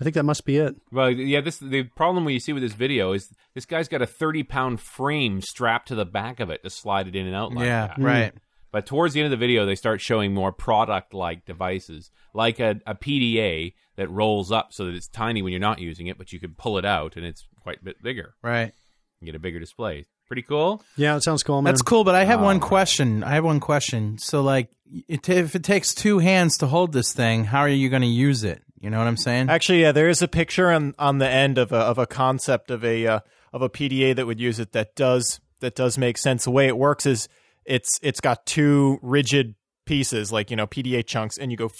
[0.00, 0.76] I think that must be it.
[0.92, 1.40] Well, yeah.
[1.40, 4.80] This the problem we see with this video is this guy's got a thirty pound
[4.80, 7.54] frame strapped to the back of it to slide it in and out.
[7.54, 7.98] Like yeah, that.
[7.98, 8.34] right.
[8.72, 12.60] But towards the end of the video, they start showing more product like devices, like
[12.60, 16.18] a, a PDA that rolls up so that it's tiny when you're not using it,
[16.18, 18.34] but you can pull it out and it's quite a bit bigger.
[18.42, 18.74] Right.
[19.22, 20.04] You get a bigger display.
[20.26, 20.82] Pretty cool.
[20.96, 21.72] Yeah, it sounds cool, man.
[21.72, 23.22] That's cool, but I have one question.
[23.22, 24.18] I have one question.
[24.18, 24.70] So, like,
[25.08, 28.08] it, if it takes two hands to hold this thing, how are you going to
[28.08, 28.62] use it?
[28.80, 29.48] You know what I'm saying?
[29.48, 32.70] Actually, yeah, there is a picture on on the end of a of a concept
[32.70, 33.20] of a uh,
[33.52, 36.44] of a PDA that would use it that does that does make sense.
[36.44, 37.28] The way it works is
[37.64, 39.54] it's it's got two rigid
[39.86, 41.70] pieces like you know PDA chunks, and you go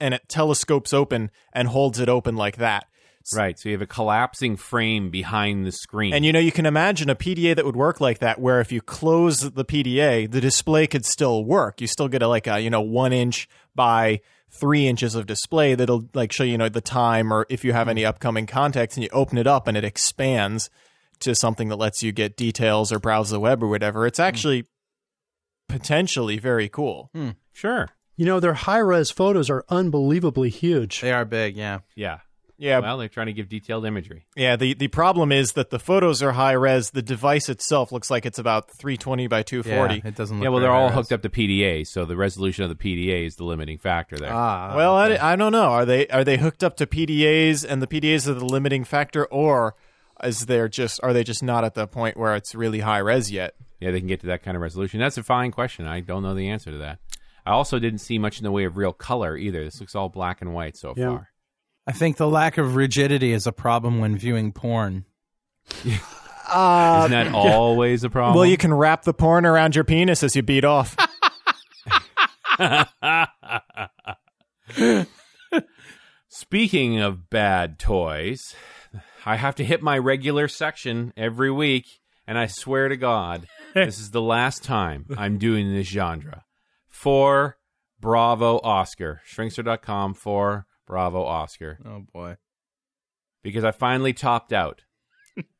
[0.00, 2.86] and it telescopes open and holds it open like that.
[3.36, 3.58] Right.
[3.58, 6.14] So you have a collapsing frame behind the screen.
[6.14, 8.72] And you know, you can imagine a PDA that would work like that, where if
[8.72, 11.80] you close the PDA, the display could still work.
[11.80, 14.20] You still get a like a you know one inch by
[14.50, 17.88] three inches of display that'll like show you know the time or if you have
[17.88, 18.08] any mm-hmm.
[18.08, 20.70] upcoming contacts, and you open it up and it expands
[21.20, 24.06] to something that lets you get details or browse the web or whatever.
[24.06, 24.24] It's mm.
[24.24, 24.64] actually
[25.68, 27.10] potentially very cool.
[27.12, 27.30] Hmm.
[27.52, 27.88] Sure.
[28.16, 31.00] You know, their high res photos are unbelievably huge.
[31.00, 31.80] They are big, yeah.
[31.94, 32.18] Yeah.
[32.60, 34.26] Yeah, Well, they're trying to give detailed imagery.
[34.34, 34.56] yeah.
[34.56, 36.90] The the problem is that the photos are high res.
[36.90, 39.94] The device itself looks like it's about 320 by 240.
[39.94, 41.08] Yeah, it doesn't look Yeah, well, they're all high-res.
[41.08, 44.32] hooked up to PDA, so the resolution of the PDA is the limiting factor there.
[44.32, 45.70] Ah, Well, I, I don't know.
[45.70, 49.24] Are they are they hooked up to PDAs and the PDAs are the limiting factor,
[49.26, 49.76] or
[50.24, 53.30] is there just are they just not at the point where it's really high res
[53.30, 53.54] yet?
[53.80, 54.98] yeah, they can get to that kind of resolution.
[54.98, 55.86] That's a fine question.
[55.86, 56.98] I don't know the answer to that.
[57.46, 59.62] I also didn't see much in the way of real color either.
[59.62, 61.06] This looks all black and white so Yeah.
[61.10, 61.28] far.
[61.88, 65.06] I think the lack of rigidity is a problem when viewing porn.
[66.46, 68.36] Uh, Isn't that always a problem?
[68.36, 70.94] Well, you can wrap the porn around your penis as you beat off.
[76.28, 78.54] Speaking of bad toys,
[79.24, 81.86] I have to hit my regular section every week,
[82.26, 86.44] and I swear to God, this is the last time I'm doing this genre.
[86.86, 87.56] For
[87.98, 89.22] Bravo Oscar.
[89.26, 91.78] Shrinkster.com for Bravo Oscar.
[91.84, 92.36] Oh boy.
[93.42, 94.82] Because I finally topped out.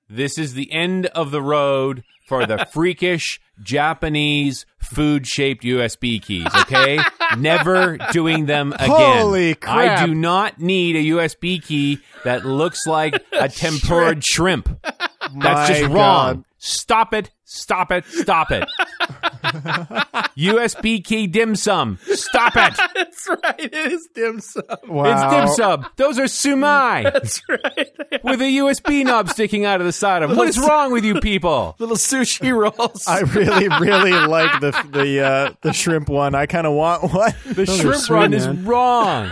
[0.09, 6.47] This is the end of the road for the freakish Japanese food shaped USB keys,
[6.63, 6.99] okay?
[7.37, 8.89] Never doing them again.
[8.89, 10.01] Holy crap.
[10.01, 14.81] I do not need a USB key that looks like a tempura shrimp.
[14.83, 15.93] That's My just wrong.
[15.93, 16.45] God.
[16.57, 17.31] Stop it.
[17.51, 18.05] Stop it.
[18.05, 18.69] Stop it.
[20.37, 21.99] USB key dim sum.
[22.05, 22.75] Stop it.
[22.95, 23.55] That's right.
[23.59, 24.65] It is dim sum.
[24.87, 25.05] Wow.
[25.07, 25.87] It's dim sum.
[25.97, 27.05] Those are sumai.
[27.05, 28.23] That's right.
[28.23, 30.37] With a USB knob sticking out of the side of them.
[30.37, 31.75] What is wrong with you people?
[31.79, 33.07] Little sushi rolls.
[33.09, 36.35] I really, really like the the uh, the shrimp one.
[36.35, 37.33] I kind of want one.
[37.47, 39.31] The Those shrimp sweet, run is wrong.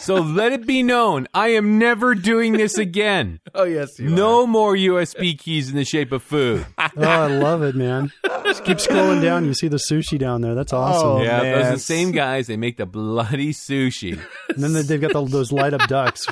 [0.00, 3.40] so let it be known, I am never doing this again.
[3.54, 6.66] oh yes, you No more USB keys in the shape of food.
[6.98, 8.10] Oh, I love it, man.
[8.44, 9.44] Just keep scrolling down.
[9.44, 10.54] You see the sushi down there.
[10.54, 11.08] That's oh, awesome.
[11.08, 12.46] Oh, yeah, those are the same guys.
[12.46, 14.18] They make the bloody sushi.
[14.48, 16.26] And then they- they've got the, those light up ducks.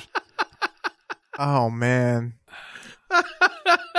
[1.39, 2.35] Oh man.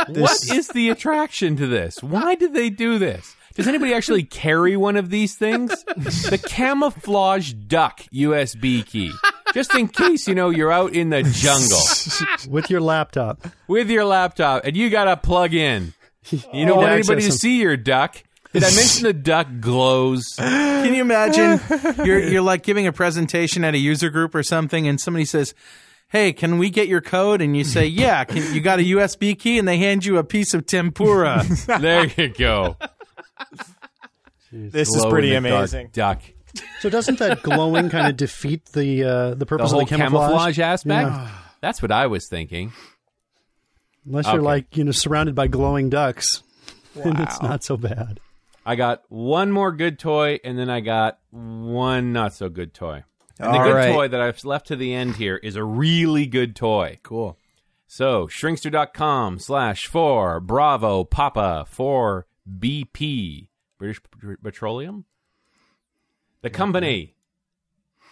[0.08, 2.02] what is the attraction to this?
[2.02, 3.36] Why did they do this?
[3.56, 5.84] Does anybody actually carry one of these things?
[5.96, 9.12] The camouflage duck USB key.
[9.56, 13.48] Just in case, you know, you're out in the jungle with your laptop.
[13.70, 15.94] with your laptop and you got to plug in.
[16.30, 18.22] You don't want anybody to see your duck.
[18.52, 20.36] Did I mention the duck glows?
[20.38, 21.62] Can you imagine
[22.06, 25.54] you're you're like giving a presentation at a user group or something, and somebody says,
[26.10, 29.38] "Hey, can we get your code?" And you say, "Yeah." Can, you got a USB
[29.38, 31.44] key, and they hand you a piece of tempura.
[31.80, 32.78] there you go.
[34.52, 35.90] This is pretty in the dark amazing.
[35.94, 36.22] Duck.
[36.82, 39.96] So doesn't that glowing kind of defeat the uh, the The purpose whole of the
[39.96, 40.30] camouflage?
[40.30, 41.10] camouflage aspect?
[41.10, 41.30] Yeah.
[41.62, 42.74] That's what I was thinking.
[44.06, 44.42] Unless you're Okay.
[44.44, 46.44] like you know surrounded by glowing ducks,
[46.96, 48.20] then it's not so bad.
[48.66, 53.04] I got one more good toy, and then I got one not so good toy.
[53.40, 53.92] And the good right.
[53.94, 57.00] toy that I've left to the end here is a really good toy.
[57.04, 57.38] cool.
[57.88, 64.02] So, shrinkster.com slash for Bravo Papa for BP, British
[64.44, 65.06] Petroleum.
[66.46, 67.16] The company.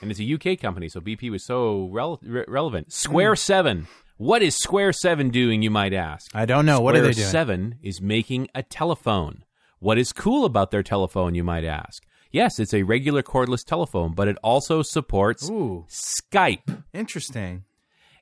[0.01, 2.87] And it's a UK company, so BP was so re- relevant.
[2.87, 2.91] Hmm.
[2.91, 3.87] Square 7.
[4.17, 6.35] What is Square 7 doing, you might ask?
[6.35, 6.79] I don't know.
[6.79, 7.29] What are Square they doing?
[7.29, 9.43] 7 is making a telephone.
[9.77, 12.01] What is cool about their telephone, you might ask?
[12.31, 16.83] Yes, it's a regular cordless telephone, but it also supports Ooh, Skype.
[16.91, 17.65] interesting.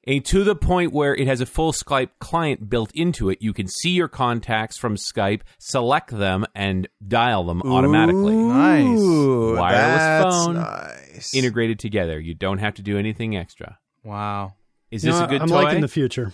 [0.07, 3.37] And to the point where it has a full Skype client built into it.
[3.41, 8.35] You can see your contacts from Skype, select them, and dial them automatically.
[8.35, 8.99] Nice.
[8.99, 10.53] Wireless that's phone.
[10.55, 11.33] nice.
[11.35, 12.19] Integrated together.
[12.19, 13.77] You don't have to do anything extra.
[14.03, 14.53] Wow.
[14.89, 15.63] Is You this know, a good I'm toy?
[15.63, 16.33] liking the future.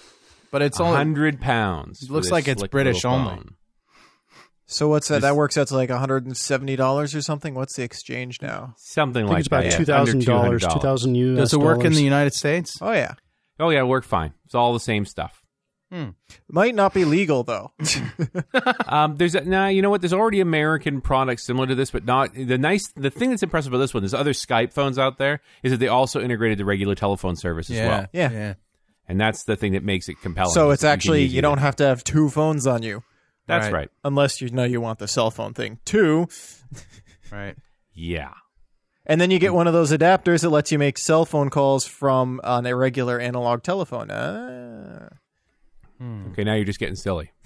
[0.50, 2.04] But it's only hundred pounds.
[2.04, 3.36] It looks like it's British only.
[3.36, 3.56] phone.
[4.66, 5.16] So what's that?
[5.16, 7.54] Just- That works out to like 170 dollars or something.
[7.54, 8.74] What's the exchange now?
[8.78, 9.78] Something I think like it's about that.
[9.78, 11.38] two thousand dollars, two thousand US.
[11.38, 12.78] does it work in the United States?
[12.82, 13.14] Oh yeah,
[13.60, 14.34] Oh yeah, it worked fine.
[14.46, 15.44] It's all the same stuff.
[16.50, 17.72] might not be legal though.
[18.88, 20.02] Um, there's a, nah, you know what?
[20.02, 22.88] There's already American products similar to this, but not the nice.
[22.96, 25.78] The thing that's impressive about this one, there's other Skype phones out there, is that
[25.78, 28.32] they also integrated the regular telephone service as well, Yeah.
[28.32, 28.54] yeah.
[29.08, 30.54] and that's the thing that makes it compelling.
[30.54, 33.04] so it's that you actually you don't have to have two phones on you,
[33.46, 33.74] That's Right.
[33.74, 33.90] right.
[34.06, 36.28] unless you know you want the cell phone thing too.
[37.32, 37.56] Right.
[37.94, 38.32] Yeah.
[39.10, 41.86] And then you get one of those adapters that lets you make cell phone calls
[41.86, 44.12] from an irregular analog telephone.
[44.12, 45.08] Ah.
[46.32, 47.32] Okay, now you're just getting silly.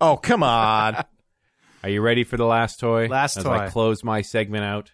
[0.00, 0.96] Oh come on.
[1.84, 3.06] Are you ready for the last toy?
[3.06, 3.52] Last As toy.
[3.52, 4.90] I close my segment out.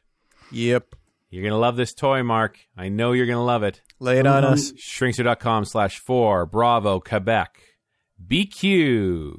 [0.51, 0.95] yep.
[1.31, 2.59] You're gonna love this toy, Mark.
[2.77, 3.81] I know you're gonna love it.
[4.01, 4.73] Lay it on us.
[4.73, 7.57] Shrinkster.com slash four Bravo Quebec
[8.29, 9.33] BQ.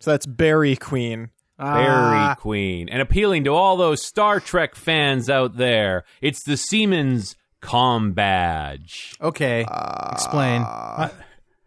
[0.00, 1.30] So that's Berry Queen.
[1.58, 2.36] Fairy ah.
[2.38, 2.88] Queen.
[2.88, 9.16] And appealing to all those Star Trek fans out there, it's the Siemens Com Badge.
[9.20, 10.12] Okay, ah.
[10.12, 10.64] explain.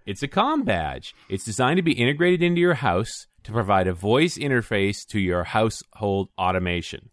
[0.06, 1.14] It's a com badge.
[1.30, 5.44] It's designed to be integrated into your house to provide a voice interface to your
[5.44, 7.10] household automation.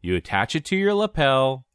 [0.00, 1.66] You attach it to your lapel,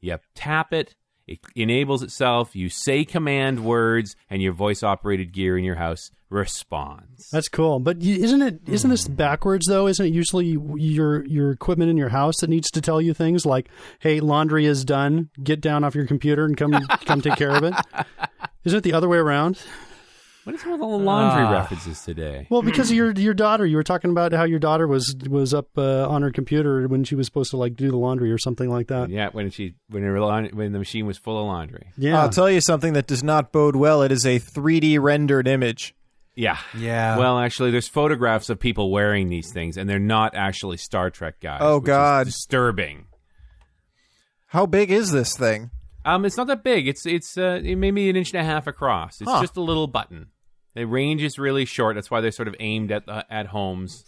[0.00, 0.94] you tap it,
[1.26, 6.10] it enables itself, you say command words, and your voice operated gear in your house
[6.30, 7.28] responds.
[7.30, 9.14] That's cool, but isn't it isn't this hmm.
[9.14, 9.86] backwards though?
[9.86, 13.46] Isn't it usually your your equipment in your house that needs to tell you things
[13.46, 13.68] like,
[14.00, 15.30] "Hey, laundry is done.
[15.42, 16.72] Get down off your computer and come
[17.04, 17.74] come take care of it."
[18.64, 19.60] Isn't it the other way around?
[20.44, 21.52] What is with all the laundry Ah.
[21.52, 22.48] references today?
[22.50, 25.54] Well, because of your your daughter, you were talking about how your daughter was was
[25.54, 28.38] up uh, on her computer when she was supposed to like do the laundry or
[28.38, 29.08] something like that.
[29.08, 31.86] Yeah, when she when her laun- when the machine was full of laundry.
[31.96, 34.02] Yeah, I'll tell you something that does not bode well.
[34.02, 35.94] It is a 3D rendered image.
[36.34, 36.56] Yeah.
[36.76, 37.18] Yeah.
[37.18, 41.40] Well, actually, there's photographs of people wearing these things, and they're not actually Star Trek
[41.40, 41.58] guys.
[41.62, 42.26] Oh, which is God.
[42.26, 43.04] disturbing.
[44.48, 45.70] How big is this thing?
[46.04, 46.88] Um, it's not that big.
[46.88, 49.20] It's it's uh, maybe an inch and a half across.
[49.20, 49.40] It's Huh.
[49.40, 50.28] just a little button.
[50.74, 51.94] The range is really short.
[51.94, 54.04] That's why they're sort of aimed at the, at homes.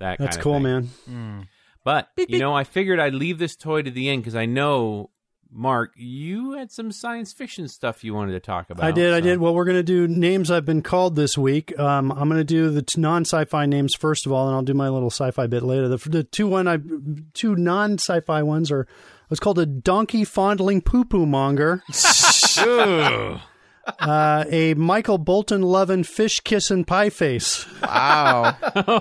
[0.00, 0.90] That that's kind of cool, thing.
[1.06, 1.48] man.
[1.84, 5.10] But you know, I figured I'd leave this toy to the end because I know,
[5.50, 8.84] Mark, you had some science fiction stuff you wanted to talk about.
[8.84, 9.38] I did, I so- did.
[9.38, 11.76] Well, we're going to do names I've been called this week.
[11.78, 14.74] Um, I'm going to do the t- non-sci-fi names first of all, and I'll do
[14.74, 15.88] my little sci-fi bit later.
[15.88, 16.78] The, the two one I
[17.32, 18.86] two non-sci-fi ones are.
[19.30, 21.82] It's called a donkey fondling poo poo monger,
[24.00, 27.66] uh, a Michael Bolton loving fish kissing pie face.
[27.82, 28.56] Wow.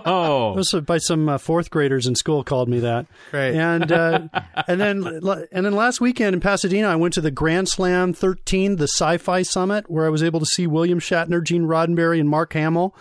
[0.06, 3.06] Oh, This was by some uh, fourth graders in school called me that.
[3.32, 3.56] Great.
[3.56, 4.28] And uh,
[4.68, 5.06] and then
[5.52, 9.42] and then last weekend in Pasadena, I went to the Grand Slam 13, the Sci-Fi
[9.44, 12.96] Summit, where I was able to see William Shatner, Gene Roddenberry, and Mark Hamill.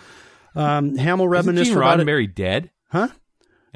[0.55, 1.99] Um, Hamill isn't reminisced Gene for about.
[1.99, 2.71] Roddenberry dead?
[2.91, 3.09] Huh?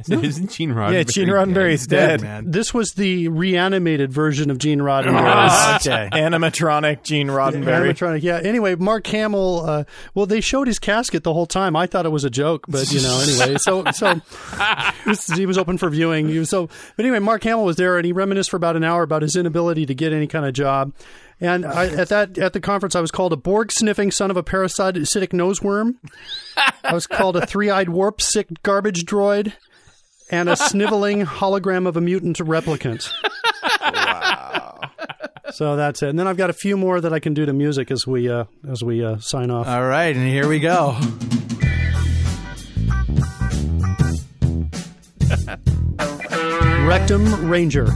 [0.12, 0.92] I said, isn't Gene Roddenberry?
[0.92, 2.22] yeah, Gene Roddenberry's dead.
[2.22, 2.50] man.
[2.50, 5.76] This was the reanimated version of Gene Roddenberry.
[5.80, 6.08] Okay.
[6.12, 7.92] Animatronic Gene Roddenberry.
[7.92, 8.38] Animatronic, yeah.
[8.42, 9.60] Anyway, Mark Hamill.
[9.60, 9.84] Uh,
[10.14, 11.76] well, they showed his casket the whole time.
[11.76, 13.56] I thought it was a joke, but you know, anyway.
[13.58, 14.14] So, so
[15.04, 16.28] he was, he was open for viewing.
[16.28, 18.84] He was so, but anyway, Mark Hamill was there, and he reminisced for about an
[18.84, 20.92] hour about his inability to get any kind of job.
[21.40, 24.36] And I, at that at the conference, I was called a Borg sniffing son of
[24.36, 25.94] a parasitic noseworm.
[26.84, 29.54] I was called a three eyed warp sick garbage droid.
[30.30, 33.10] And a sniveling hologram of a mutant replicant.
[33.80, 34.80] Wow.
[35.52, 36.08] So that's it.
[36.10, 38.28] And then I've got a few more that I can do to music as we
[38.28, 39.66] uh, as we uh, sign off.
[39.66, 40.96] All right, and here we go.
[46.86, 47.86] Rectum Ranger.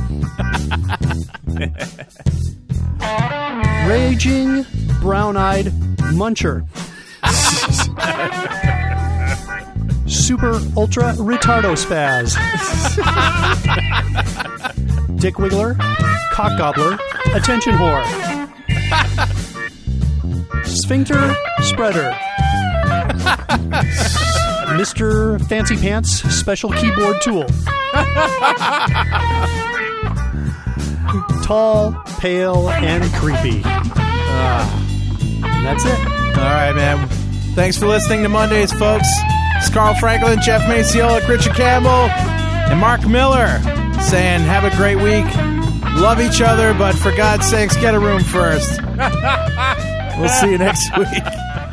[3.87, 4.65] Raging
[5.01, 5.67] brown-eyed
[6.13, 6.67] muncher.
[10.15, 12.37] Super ultra retardo spaz.
[15.21, 15.77] Dick Wiggler,
[16.31, 16.97] cock gobbler,
[17.35, 18.05] attention whore.
[20.65, 22.13] Sphincter spreader.
[24.79, 25.45] Mr.
[25.49, 27.47] Fancy Pants special keyboard tool.
[31.43, 33.63] Tall, pale, and creepy.
[35.45, 35.99] And that's it.
[36.39, 37.09] All right, man.
[37.55, 39.09] Thanks for listening to Mondays, folks.
[39.65, 43.63] It's Carl Franklin, Jeff Maciola, Richard Campbell, and Mark Miller
[44.03, 45.25] saying, have a great week.
[46.03, 48.79] Love each other, but for God's sakes, get a room first.
[50.19, 51.64] we'll see you next week.